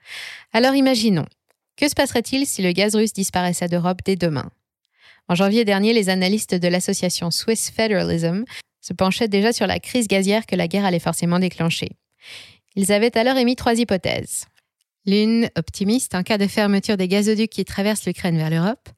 Alors 0.54 0.76
imaginons, 0.76 1.26
que 1.78 1.90
se 1.90 1.96
passerait-il 1.96 2.46
si 2.46 2.62
le 2.62 2.72
gaz 2.72 2.96
russe 2.96 3.14
disparaissait 3.14 3.68
d'Europe 3.68 4.00
dès 4.06 4.16
demain? 4.16 4.50
En 5.28 5.36
janvier 5.36 5.66
dernier, 5.66 5.94
les 5.94 6.10
analystes 6.10 6.56
de 6.56 6.68
l'association 6.68 7.32
Swiss 7.32 7.72
Federalism 7.72 8.46
se 8.82 8.94
penchaient 8.94 9.28
déjà 9.28 9.52
sur 9.52 9.66
la 9.66 9.80
crise 9.80 10.08
gazière 10.08 10.46
que 10.46 10.56
la 10.56 10.68
guerre 10.68 10.86
allait 10.86 11.00
forcément 11.00 11.40
déclencher. 11.40 11.90
Ils 12.76 12.92
avaient 12.92 13.18
alors 13.18 13.38
émis 13.38 13.56
trois 13.56 13.80
hypothèses. 13.80 14.46
L'une, 15.06 15.50
optimiste, 15.56 16.16
en 16.16 16.24
cas 16.24 16.38
de 16.38 16.48
fermeture 16.48 16.98
des 16.98 17.08
gazoducs 17.08 17.50
qui 17.50 17.64
traversent 17.64 18.06
l'Ukraine 18.06 18.38
vers 18.38 18.50
l'Europe. 18.50 18.90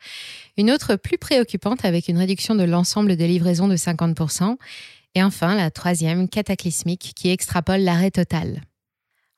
Une 0.57 0.71
autre, 0.71 0.95
plus 0.95 1.17
préoccupante, 1.17 1.83
avec 1.83 2.07
une 2.07 2.17
réduction 2.17 2.55
de 2.55 2.63
l'ensemble 2.63 3.15
des 3.17 3.27
livraisons 3.27 3.67
de 3.67 3.75
50%. 3.75 4.55
Et 5.15 5.23
enfin, 5.23 5.55
la 5.55 5.69
troisième, 5.69 6.29
cataclysmique, 6.29 7.13
qui 7.15 7.29
extrapole 7.29 7.81
l'arrêt 7.81 8.11
total. 8.11 8.61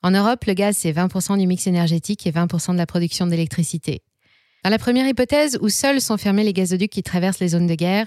En 0.02 0.12
Europe, 0.12 0.44
le 0.44 0.54
gaz, 0.54 0.76
c'est 0.76 0.92
20% 0.92 1.38
du 1.38 1.46
mix 1.46 1.66
énergétique 1.66 2.26
et 2.26 2.30
20% 2.30 2.72
de 2.72 2.78
la 2.78 2.86
production 2.86 3.26
d'électricité. 3.26 4.02
Dans 4.62 4.70
la 4.70 4.78
première 4.78 5.08
hypothèse, 5.08 5.58
où 5.60 5.68
seuls 5.68 6.00
sont 6.00 6.18
fermés 6.18 6.44
les 6.44 6.52
gazoducs 6.52 6.90
qui 6.90 7.02
traversent 7.02 7.40
les 7.40 7.48
zones 7.48 7.66
de 7.66 7.74
guerre, 7.74 8.06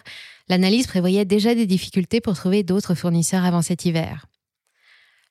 l'analyse 0.50 0.88
prévoyait 0.88 1.25
déjà 1.25 1.55
des 1.55 1.65
difficultés 1.65 2.22
pour 2.22 2.36
trouver 2.36 2.63
d'autres 2.63 2.96
fournisseurs 2.96 3.43
avant 3.43 3.62
cet 3.62 3.86
hiver. 3.86 4.27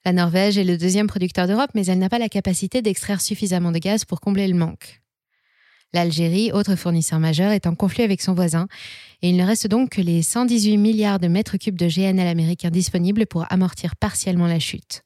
La 0.04 0.12
Norvège 0.12 0.58
est 0.58 0.64
le 0.64 0.76
deuxième 0.76 1.06
producteur 1.06 1.46
d'Europe, 1.46 1.70
mais 1.74 1.86
elle 1.86 1.98
n'a 1.98 2.08
pas 2.08 2.18
la 2.18 2.28
capacité 2.28 2.82
d'extraire 2.82 3.20
suffisamment 3.20 3.70
de 3.70 3.78
gaz 3.78 4.04
pour 4.04 4.20
combler 4.20 4.48
le 4.48 4.54
manque. 4.54 5.00
L'Algérie, 5.94 6.50
autre 6.52 6.74
fournisseur 6.74 7.20
majeur, 7.20 7.52
est 7.52 7.66
en 7.66 7.74
conflit 7.74 8.02
avec 8.02 8.20
son 8.20 8.34
voisin, 8.34 8.66
et 9.20 9.28
il 9.28 9.36
ne 9.36 9.44
reste 9.44 9.68
donc 9.68 9.90
que 9.90 10.00
les 10.00 10.22
118 10.22 10.76
milliards 10.76 11.20
de 11.20 11.28
mètres 11.28 11.56
cubes 11.56 11.76
de 11.76 11.86
GNL 11.86 12.26
américains 12.26 12.70
disponibles 12.70 13.26
pour 13.26 13.44
amortir 13.50 13.94
partiellement 13.94 14.46
la 14.46 14.58
chute. 14.58 15.02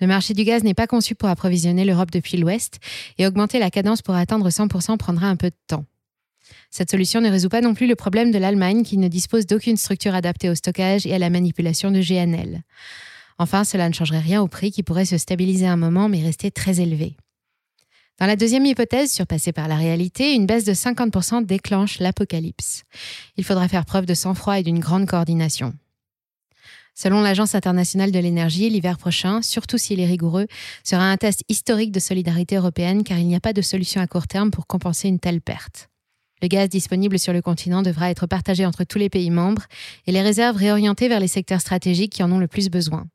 Le 0.00 0.08
marché 0.08 0.34
du 0.34 0.44
gaz 0.44 0.64
n'est 0.64 0.74
pas 0.74 0.88
conçu 0.88 1.14
pour 1.14 1.28
approvisionner 1.28 1.84
l'Europe 1.84 2.10
depuis 2.10 2.36
l'Ouest 2.36 2.80
et 3.16 3.26
augmenter 3.26 3.60
la 3.60 3.70
cadence 3.70 4.02
pour 4.02 4.14
atteindre 4.14 4.50
100% 4.50 4.98
prendra 4.98 5.28
un 5.28 5.36
peu 5.36 5.50
de 5.50 5.56
temps. 5.68 5.84
Cette 6.70 6.90
solution 6.90 7.20
ne 7.20 7.30
résout 7.30 7.48
pas 7.48 7.60
non 7.60 7.74
plus 7.74 7.86
le 7.86 7.94
problème 7.94 8.32
de 8.32 8.38
l'Allemagne 8.38 8.82
qui 8.82 8.98
ne 8.98 9.08
dispose 9.08 9.46
d'aucune 9.46 9.76
structure 9.76 10.14
adaptée 10.14 10.50
au 10.50 10.54
stockage 10.54 11.06
et 11.06 11.14
à 11.14 11.18
la 11.18 11.30
manipulation 11.30 11.92
de 11.92 12.00
GNL. 12.00 12.62
Enfin, 13.38 13.64
cela 13.64 13.88
ne 13.88 13.94
changerait 13.94 14.20
rien 14.20 14.40
au 14.40 14.48
prix 14.48 14.70
qui 14.70 14.82
pourrait 14.82 15.04
se 15.04 15.18
stabiliser 15.18 15.66
un 15.66 15.76
moment 15.76 16.08
mais 16.08 16.22
rester 16.22 16.50
très 16.50 16.80
élevé. 16.80 17.16
Dans 18.20 18.26
la 18.26 18.36
deuxième 18.36 18.64
hypothèse, 18.64 19.12
surpassée 19.12 19.52
par 19.52 19.66
la 19.66 19.74
réalité, 19.74 20.34
une 20.34 20.46
baisse 20.46 20.64
de 20.64 20.72
50% 20.72 21.44
déclenche 21.44 21.98
l'apocalypse. 21.98 22.84
Il 23.36 23.44
faudra 23.44 23.66
faire 23.66 23.84
preuve 23.84 24.06
de 24.06 24.14
sang-froid 24.14 24.60
et 24.60 24.62
d'une 24.62 24.78
grande 24.78 25.06
coordination. 25.06 25.74
Selon 26.94 27.22
l'Agence 27.22 27.56
internationale 27.56 28.12
de 28.12 28.20
l'énergie, 28.20 28.70
l'hiver 28.70 28.98
prochain, 28.98 29.42
surtout 29.42 29.78
s'il 29.78 29.98
est 29.98 30.06
rigoureux, 30.06 30.46
sera 30.84 31.10
un 31.10 31.16
test 31.16 31.42
historique 31.48 31.90
de 31.90 31.98
solidarité 31.98 32.54
européenne 32.54 33.02
car 33.02 33.18
il 33.18 33.26
n'y 33.26 33.34
a 33.34 33.40
pas 33.40 33.52
de 33.52 33.62
solution 33.62 34.00
à 34.00 34.06
court 34.06 34.28
terme 34.28 34.52
pour 34.52 34.68
compenser 34.68 35.08
une 35.08 35.18
telle 35.18 35.40
perte. 35.40 35.88
Le 36.40 36.46
gaz 36.46 36.68
disponible 36.68 37.18
sur 37.18 37.32
le 37.32 37.42
continent 37.42 37.82
devra 37.82 38.10
être 38.10 38.28
partagé 38.28 38.64
entre 38.64 38.84
tous 38.84 38.98
les 38.98 39.10
pays 39.10 39.30
membres 39.30 39.64
et 40.06 40.12
les 40.12 40.22
réserves 40.22 40.56
réorientées 40.56 41.08
vers 41.08 41.18
les 41.18 41.26
secteurs 41.26 41.60
stratégiques 41.60 42.12
qui 42.12 42.22
en 42.22 42.30
ont 42.30 42.38
le 42.38 42.48
plus 42.48 42.68
besoin. 42.68 43.06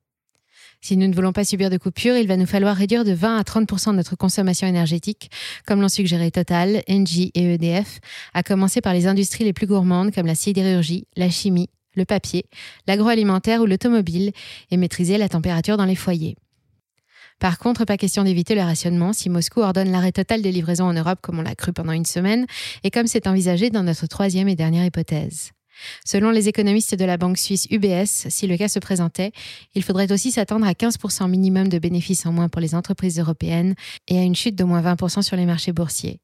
Si 0.82 0.96
nous 0.96 1.08
ne 1.08 1.14
voulons 1.14 1.34
pas 1.34 1.44
subir 1.44 1.70
de 1.70 1.78
coupures, 1.78 2.16
il 2.16 2.28
va 2.28 2.38
nous 2.38 2.46
falloir 2.46 2.76
réduire 2.76 3.04
de 3.04 3.12
20 3.12 3.38
à 3.38 3.42
30% 3.42 3.96
notre 3.96 4.16
consommation 4.16 4.66
énergétique, 4.66 5.30
comme 5.68 5.82
l'ont 5.82 5.90
suggéré 5.90 6.32
Total, 6.32 6.84
Engie 6.90 7.32
et 7.36 7.54
EDF, 7.54 8.00
à 8.34 8.44
commencer 8.44 8.80
par 8.80 8.94
les 8.94 9.06
industries 9.06 9.44
les 9.44 9.54
plus 9.54 9.68
gourmandes 9.68 10.14
comme 10.14 10.26
la 10.26 10.36
sidérurgie, 10.36 11.06
la 11.18 11.30
chimie, 11.30 11.70
le 11.96 12.06
papier, 12.06 12.46
l'agroalimentaire 12.88 13.62
ou 13.62 13.66
l'automobile, 13.66 14.32
et 14.72 14.78
maîtriser 14.78 15.18
la 15.18 15.28
température 15.28 15.76
dans 15.76 15.86
les 15.86 15.96
foyers. 15.96 16.38
Par 17.40 17.58
contre, 17.58 17.86
pas 17.86 17.98
question 17.98 18.24
d'éviter 18.24 18.56
le 18.56 18.62
rationnement 18.62 19.14
si 19.14 19.30
Moscou 19.30 19.62
ordonne 19.62 19.92
l'arrêt 19.92 20.12
total 20.12 20.42
des 20.42 20.52
livraisons 20.52 20.86
en 20.86 20.94
Europe 20.94 21.20
comme 21.22 21.40
on 21.40 21.42
l'a 21.42 21.56
cru 21.56 21.74
pendant 21.74 21.94
une 21.94 22.06
semaine, 22.06 22.46
et 22.84 22.92
comme 22.92 23.08
c'est 23.08 23.28
envisagé 23.28 23.70
dans 23.70 23.84
notre 23.84 24.08
troisième 24.08 24.48
et 24.48 24.56
dernière 24.56 24.86
hypothèse. 24.86 25.52
Selon 26.06 26.32
les 26.32 26.50
économistes 26.50 26.96
de 26.96 27.06
la 27.06 27.18
banque 27.18 27.38
suisse 27.38 27.68
UBS, 27.70 28.30
si 28.30 28.48
le 28.48 28.58
cas 28.58 28.68
se 28.68 28.80
présentait, 28.80 29.32
il 29.76 29.84
faudrait 29.84 30.12
aussi 30.12 30.32
s'attendre 30.32 30.66
à 30.66 30.74
15% 30.74 31.30
minimum 31.30 31.68
de 31.68 31.80
bénéfices 31.80 32.26
en 32.26 32.32
moins 32.32 32.50
pour 32.50 32.62
les 32.62 32.76
entreprises 32.76 33.20
européennes 33.20 33.76
et 34.08 34.18
à 34.18 34.24
une 34.24 34.36
chute 34.36 34.56
d'au 34.56 34.66
moins 34.66 34.82
20% 34.82 35.22
sur 35.22 35.36
les 35.36 35.46
marchés 35.46 35.72
boursiers. 35.72 36.20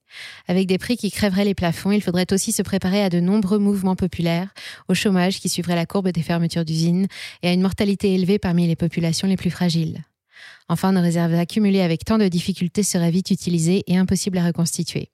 Avec 0.47 0.67
des 0.67 0.77
prix 0.77 0.97
qui 0.97 1.11
crèveraient 1.11 1.45
les 1.45 1.55
plafonds, 1.55 1.91
il 1.91 2.01
faudrait 2.01 2.31
aussi 2.31 2.51
se 2.51 2.61
préparer 2.61 3.03
à 3.03 3.09
de 3.09 3.19
nombreux 3.19 3.59
mouvements 3.59 3.95
populaires, 3.95 4.53
au 4.87 4.93
chômage 4.93 5.39
qui 5.39 5.49
suivrait 5.49 5.75
la 5.75 5.85
courbe 5.85 6.09
des 6.09 6.21
fermetures 6.21 6.65
d'usines 6.65 7.07
et 7.41 7.49
à 7.49 7.53
une 7.53 7.61
mortalité 7.61 8.13
élevée 8.13 8.39
parmi 8.39 8.67
les 8.67 8.75
populations 8.75 9.27
les 9.27 9.37
plus 9.37 9.51
fragiles. 9.51 10.03
Enfin, 10.67 10.91
nos 10.91 11.01
réserves 11.01 11.33
accumulées 11.35 11.81
avec 11.81 12.05
tant 12.05 12.17
de 12.17 12.27
difficultés 12.27 12.83
seraient 12.83 13.11
vite 13.11 13.31
utilisées 13.31 13.83
et 13.87 13.97
impossibles 13.97 14.37
à 14.37 14.45
reconstituer. 14.45 15.11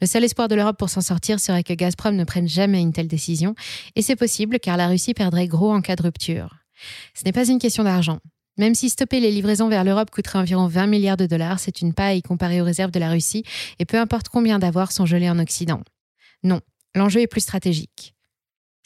Le 0.00 0.06
seul 0.06 0.24
espoir 0.24 0.48
de 0.48 0.54
l'Europe 0.54 0.78
pour 0.78 0.90
s'en 0.90 1.00
sortir 1.00 1.40
serait 1.40 1.64
que 1.64 1.72
Gazprom 1.72 2.16
ne 2.16 2.24
prenne 2.24 2.48
jamais 2.48 2.80
une 2.80 2.92
telle 2.92 3.08
décision, 3.08 3.54
et 3.96 4.02
c'est 4.02 4.16
possible 4.16 4.58
car 4.58 4.76
la 4.76 4.88
Russie 4.88 5.14
perdrait 5.14 5.46
gros 5.46 5.72
en 5.72 5.80
cas 5.80 5.96
de 5.96 6.02
rupture. 6.02 6.56
Ce 7.14 7.24
n'est 7.24 7.32
pas 7.32 7.48
une 7.48 7.58
question 7.58 7.84
d'argent. 7.84 8.20
Même 8.56 8.74
si 8.74 8.88
stopper 8.88 9.18
les 9.18 9.32
livraisons 9.32 9.68
vers 9.68 9.82
l'Europe 9.82 10.10
coûterait 10.10 10.38
environ 10.38 10.68
20 10.68 10.86
milliards 10.86 11.16
de 11.16 11.26
dollars, 11.26 11.58
c'est 11.58 11.80
une 11.80 11.92
paille 11.92 12.22
comparée 12.22 12.60
aux 12.60 12.64
réserves 12.64 12.92
de 12.92 13.00
la 13.00 13.10
Russie, 13.10 13.44
et 13.78 13.84
peu 13.84 13.98
importe 13.98 14.28
combien 14.28 14.58
d'avoirs 14.58 14.92
sont 14.92 15.06
gelés 15.06 15.30
en 15.30 15.38
Occident. 15.38 15.82
Non, 16.44 16.60
l'enjeu 16.94 17.20
est 17.20 17.26
plus 17.26 17.40
stratégique. 17.40 18.13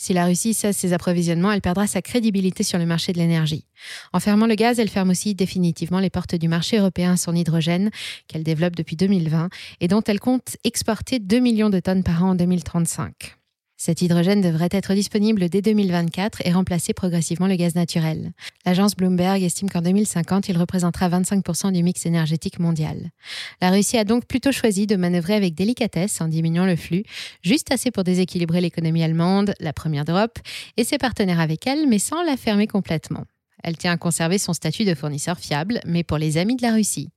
Si 0.01 0.13
la 0.13 0.27
Russie 0.27 0.55
cesse 0.55 0.77
ses 0.77 0.93
approvisionnements, 0.93 1.51
elle 1.51 1.61
perdra 1.61 1.89
sa 1.89 2.03
crédibilité 2.03 2.63
sur 2.63 2.79
le 2.79 2.87
marché 2.87 3.13
de 3.13 3.19
l'énergie. 3.19 3.67
En 4.13 4.21
fermant 4.21 4.47
le 4.47 4.55
gaz, 4.55 4.79
elle 4.79 4.89
ferme 4.89 5.11
aussi 5.11 5.35
définitivement 5.35 5.99
les 5.99 6.09
portes 6.09 6.37
du 6.37 6.47
marché 6.47 6.79
européen 6.79 7.15
à 7.15 7.17
son 7.17 7.35
hydrogène, 7.35 7.91
qu'elle 8.29 8.45
développe 8.45 8.77
depuis 8.77 8.95
2020 8.95 9.49
et 9.81 9.89
dont 9.89 10.03
elle 10.07 10.21
compte 10.21 10.57
exporter 10.63 11.19
2 11.19 11.41
millions 11.41 11.69
de 11.69 11.81
tonnes 11.81 12.05
par 12.05 12.25
an 12.25 12.31
en 12.31 12.35
2035. 12.37 13.38
Cet 13.81 14.03
hydrogène 14.03 14.41
devrait 14.41 14.69
être 14.73 14.93
disponible 14.93 15.49
dès 15.49 15.63
2024 15.63 16.43
et 16.45 16.51
remplacer 16.51 16.93
progressivement 16.93 17.47
le 17.47 17.55
gaz 17.55 17.77
naturel. 17.77 18.33
L'agence 18.67 18.97
Bloomberg 18.97 19.41
estime 19.41 19.71
qu'en 19.71 19.83
2050, 19.83 20.49
il 20.49 20.59
représentera 20.59 21.09
25% 21.09 21.71
du 21.71 21.85
mix 21.85 22.05
énergétique 22.05 22.59
mondial. 22.59 23.13
La 23.61 23.71
Russie 23.71 23.97
a 23.97 24.03
donc 24.03 24.27
plutôt 24.27 24.51
choisi 24.51 24.89
de 24.89 24.97
manœuvrer 24.97 25.35
avec 25.35 25.55
délicatesse 25.55 26.21
en 26.21 26.27
diminuant 26.27 26.67
le 26.67 26.75
flux, 26.75 27.05
juste 27.43 27.71
assez 27.71 27.93
pour 27.93 28.03
déséquilibrer 28.03 28.61
l'économie 28.61 29.05
allemande, 29.05 29.55
la 29.61 29.73
première 29.73 30.05
d'Europe, 30.05 30.41
et 30.77 30.83
ses 30.83 30.99
partenaires 30.99 31.41
avec 31.41 31.65
elle, 31.69 31.87
mais 31.87 32.01
sans 32.01 32.25
la 32.25 32.37
fermer 32.37 32.67
complètement. 32.67 33.27
Elle 33.63 33.77
tient 33.77 33.93
à 33.93 33.97
conserver 33.97 34.39
son 34.39 34.55
statut 34.55 34.87
de 34.87 34.95
fournisseur 34.97 35.39
fiable, 35.39 35.81
mais 35.87 36.03
pour 36.03 36.19
les 36.19 36.37
amis 36.37 36.57
de 36.57 36.63
la 36.63 36.73
Russie. 36.73 37.11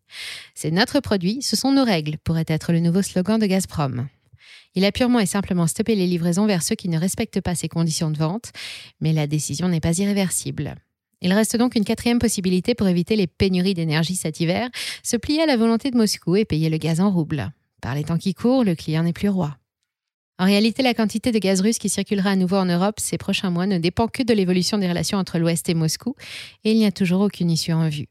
C'est 0.53 0.71
notre 0.71 0.99
produit, 0.99 1.41
ce 1.41 1.55
sont 1.55 1.71
nos 1.71 1.83
règles, 1.83 2.19
pourrait 2.23 2.45
être 2.47 2.71
le 2.71 2.81
nouveau 2.81 3.01
slogan 3.01 3.39
de 3.39 3.47
Gazprom. 3.47 4.07
Il 4.75 4.85
a 4.85 4.91
purement 4.91 5.19
et 5.19 5.25
simplement 5.25 5.67
stoppé 5.67 5.95
les 5.95 6.07
livraisons 6.07 6.45
vers 6.45 6.63
ceux 6.63 6.75
qui 6.75 6.89
ne 6.89 6.97
respectent 6.97 7.41
pas 7.41 7.55
ses 7.55 7.67
conditions 7.67 8.11
de 8.11 8.17
vente, 8.17 8.51
mais 8.99 9.13
la 9.13 9.27
décision 9.27 9.67
n'est 9.67 9.79
pas 9.79 9.97
irréversible. 9.97 10.75
Il 11.21 11.33
reste 11.33 11.55
donc 11.55 11.75
une 11.75 11.85
quatrième 11.85 12.19
possibilité 12.19 12.73
pour 12.73 12.87
éviter 12.87 13.15
les 13.15 13.27
pénuries 13.27 13.75
d'énergie 13.75 14.15
cet 14.15 14.39
hiver, 14.39 14.69
se 15.03 15.17
plier 15.17 15.41
à 15.41 15.45
la 15.45 15.57
volonté 15.57 15.91
de 15.91 15.97
Moscou 15.97 16.35
et 16.35 16.45
payer 16.45 16.69
le 16.69 16.77
gaz 16.77 16.99
en 16.99 17.11
roubles. 17.11 17.51
Par 17.81 17.95
les 17.95 18.03
temps 18.03 18.17
qui 18.17 18.33
courent, 18.33 18.63
le 18.63 18.75
client 18.75 19.03
n'est 19.03 19.13
plus 19.13 19.29
roi. 19.29 19.57
En 20.39 20.45
réalité, 20.45 20.81
la 20.81 20.95
quantité 20.95 21.31
de 21.31 21.37
gaz 21.37 21.61
russe 21.61 21.77
qui 21.77 21.89
circulera 21.89 22.31
à 22.31 22.35
nouveau 22.35 22.55
en 22.55 22.65
Europe 22.65 22.99
ces 22.99 23.19
prochains 23.19 23.51
mois 23.51 23.67
ne 23.67 23.77
dépend 23.77 24.07
que 24.07 24.23
de 24.23 24.33
l'évolution 24.33 24.79
des 24.79 24.87
relations 24.87 25.19
entre 25.19 25.37
l'Ouest 25.37 25.69
et 25.69 25.75
Moscou, 25.75 26.15
et 26.63 26.71
il 26.71 26.77
n'y 26.77 26.85
a 26.87 26.91
toujours 26.91 27.21
aucune 27.21 27.51
issue 27.51 27.73
en 27.73 27.87
vue. 27.89 28.07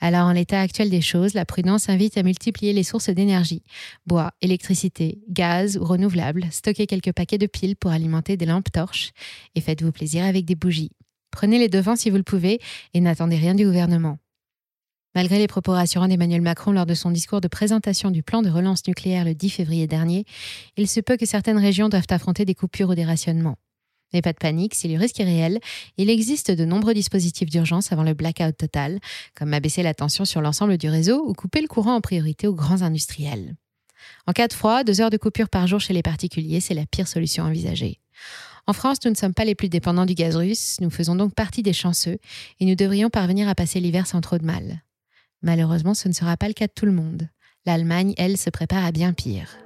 Alors, 0.00 0.26
en 0.26 0.32
l'état 0.32 0.60
actuel 0.60 0.90
des 0.90 1.00
choses, 1.00 1.34
la 1.34 1.44
prudence 1.44 1.88
invite 1.88 2.18
à 2.18 2.22
multiplier 2.22 2.72
les 2.72 2.82
sources 2.82 3.10
d'énergie. 3.10 3.62
Bois, 4.06 4.32
électricité, 4.40 5.20
gaz 5.28 5.76
ou 5.76 5.84
renouvelables, 5.84 6.46
stockez 6.50 6.86
quelques 6.86 7.12
paquets 7.12 7.38
de 7.38 7.46
piles 7.46 7.76
pour 7.76 7.90
alimenter 7.90 8.36
des 8.36 8.46
lampes 8.46 8.70
torches 8.72 9.12
et 9.54 9.60
faites-vous 9.60 9.92
plaisir 9.92 10.24
avec 10.24 10.44
des 10.44 10.54
bougies. 10.54 10.92
Prenez 11.30 11.58
les 11.58 11.68
devants 11.68 11.96
si 11.96 12.10
vous 12.10 12.16
le 12.16 12.22
pouvez 12.22 12.60
et 12.94 13.00
n'attendez 13.00 13.36
rien 13.36 13.54
du 13.54 13.64
gouvernement. 13.64 14.18
Malgré 15.14 15.38
les 15.38 15.46
propos 15.46 15.72
rassurants 15.72 16.08
d'Emmanuel 16.08 16.42
Macron 16.42 16.72
lors 16.72 16.84
de 16.84 16.92
son 16.92 17.10
discours 17.10 17.40
de 17.40 17.48
présentation 17.48 18.10
du 18.10 18.22
plan 18.22 18.42
de 18.42 18.50
relance 18.50 18.86
nucléaire 18.86 19.24
le 19.24 19.34
10 19.34 19.48
février 19.48 19.86
dernier, 19.86 20.26
il 20.76 20.88
se 20.88 21.00
peut 21.00 21.16
que 21.16 21.24
certaines 21.24 21.58
régions 21.58 21.88
doivent 21.88 22.06
affronter 22.10 22.44
des 22.44 22.54
coupures 22.54 22.90
ou 22.90 22.94
des 22.94 23.06
rationnements. 23.06 23.56
Mais 24.12 24.22
pas 24.22 24.32
de 24.32 24.38
panique, 24.38 24.74
si 24.74 24.88
le 24.88 24.98
risque 24.98 25.20
est 25.20 25.24
réel, 25.24 25.60
il 25.96 26.10
existe 26.10 26.50
de 26.50 26.64
nombreux 26.64 26.94
dispositifs 26.94 27.50
d'urgence 27.50 27.92
avant 27.92 28.04
le 28.04 28.14
blackout 28.14 28.56
total, 28.56 29.00
comme 29.34 29.52
abaisser 29.52 29.82
la 29.82 29.94
tension 29.94 30.24
sur 30.24 30.40
l'ensemble 30.40 30.78
du 30.78 30.88
réseau 30.88 31.24
ou 31.26 31.32
couper 31.32 31.60
le 31.60 31.68
courant 31.68 31.94
en 31.94 32.00
priorité 32.00 32.46
aux 32.46 32.54
grands 32.54 32.82
industriels. 32.82 33.56
En 34.26 34.32
cas 34.32 34.48
de 34.48 34.52
froid, 34.52 34.84
deux 34.84 35.00
heures 35.00 35.10
de 35.10 35.16
coupure 35.16 35.48
par 35.48 35.66
jour 35.66 35.80
chez 35.80 35.92
les 35.92 36.02
particuliers, 36.02 36.60
c'est 36.60 36.74
la 36.74 36.86
pire 36.86 37.08
solution 37.08 37.44
envisagée. 37.44 38.00
En 38.66 38.72
France, 38.72 38.98
nous 39.04 39.10
ne 39.10 39.16
sommes 39.16 39.34
pas 39.34 39.44
les 39.44 39.54
plus 39.54 39.68
dépendants 39.68 40.06
du 40.06 40.14
gaz 40.14 40.36
russe, 40.36 40.78
nous 40.80 40.90
faisons 40.90 41.14
donc 41.14 41.34
partie 41.34 41.62
des 41.62 41.72
chanceux 41.72 42.18
et 42.58 42.64
nous 42.64 42.74
devrions 42.74 43.10
parvenir 43.10 43.48
à 43.48 43.54
passer 43.54 43.78
l'hiver 43.80 44.06
sans 44.06 44.20
trop 44.20 44.38
de 44.38 44.44
mal. 44.44 44.82
Malheureusement, 45.42 45.94
ce 45.94 46.08
ne 46.08 46.14
sera 46.14 46.36
pas 46.36 46.48
le 46.48 46.54
cas 46.54 46.66
de 46.66 46.72
tout 46.74 46.86
le 46.86 46.92
monde. 46.92 47.28
L'Allemagne, 47.64 48.14
elle, 48.16 48.36
se 48.36 48.50
prépare 48.50 48.84
à 48.84 48.92
bien 48.92 49.12
pire. 49.12 49.65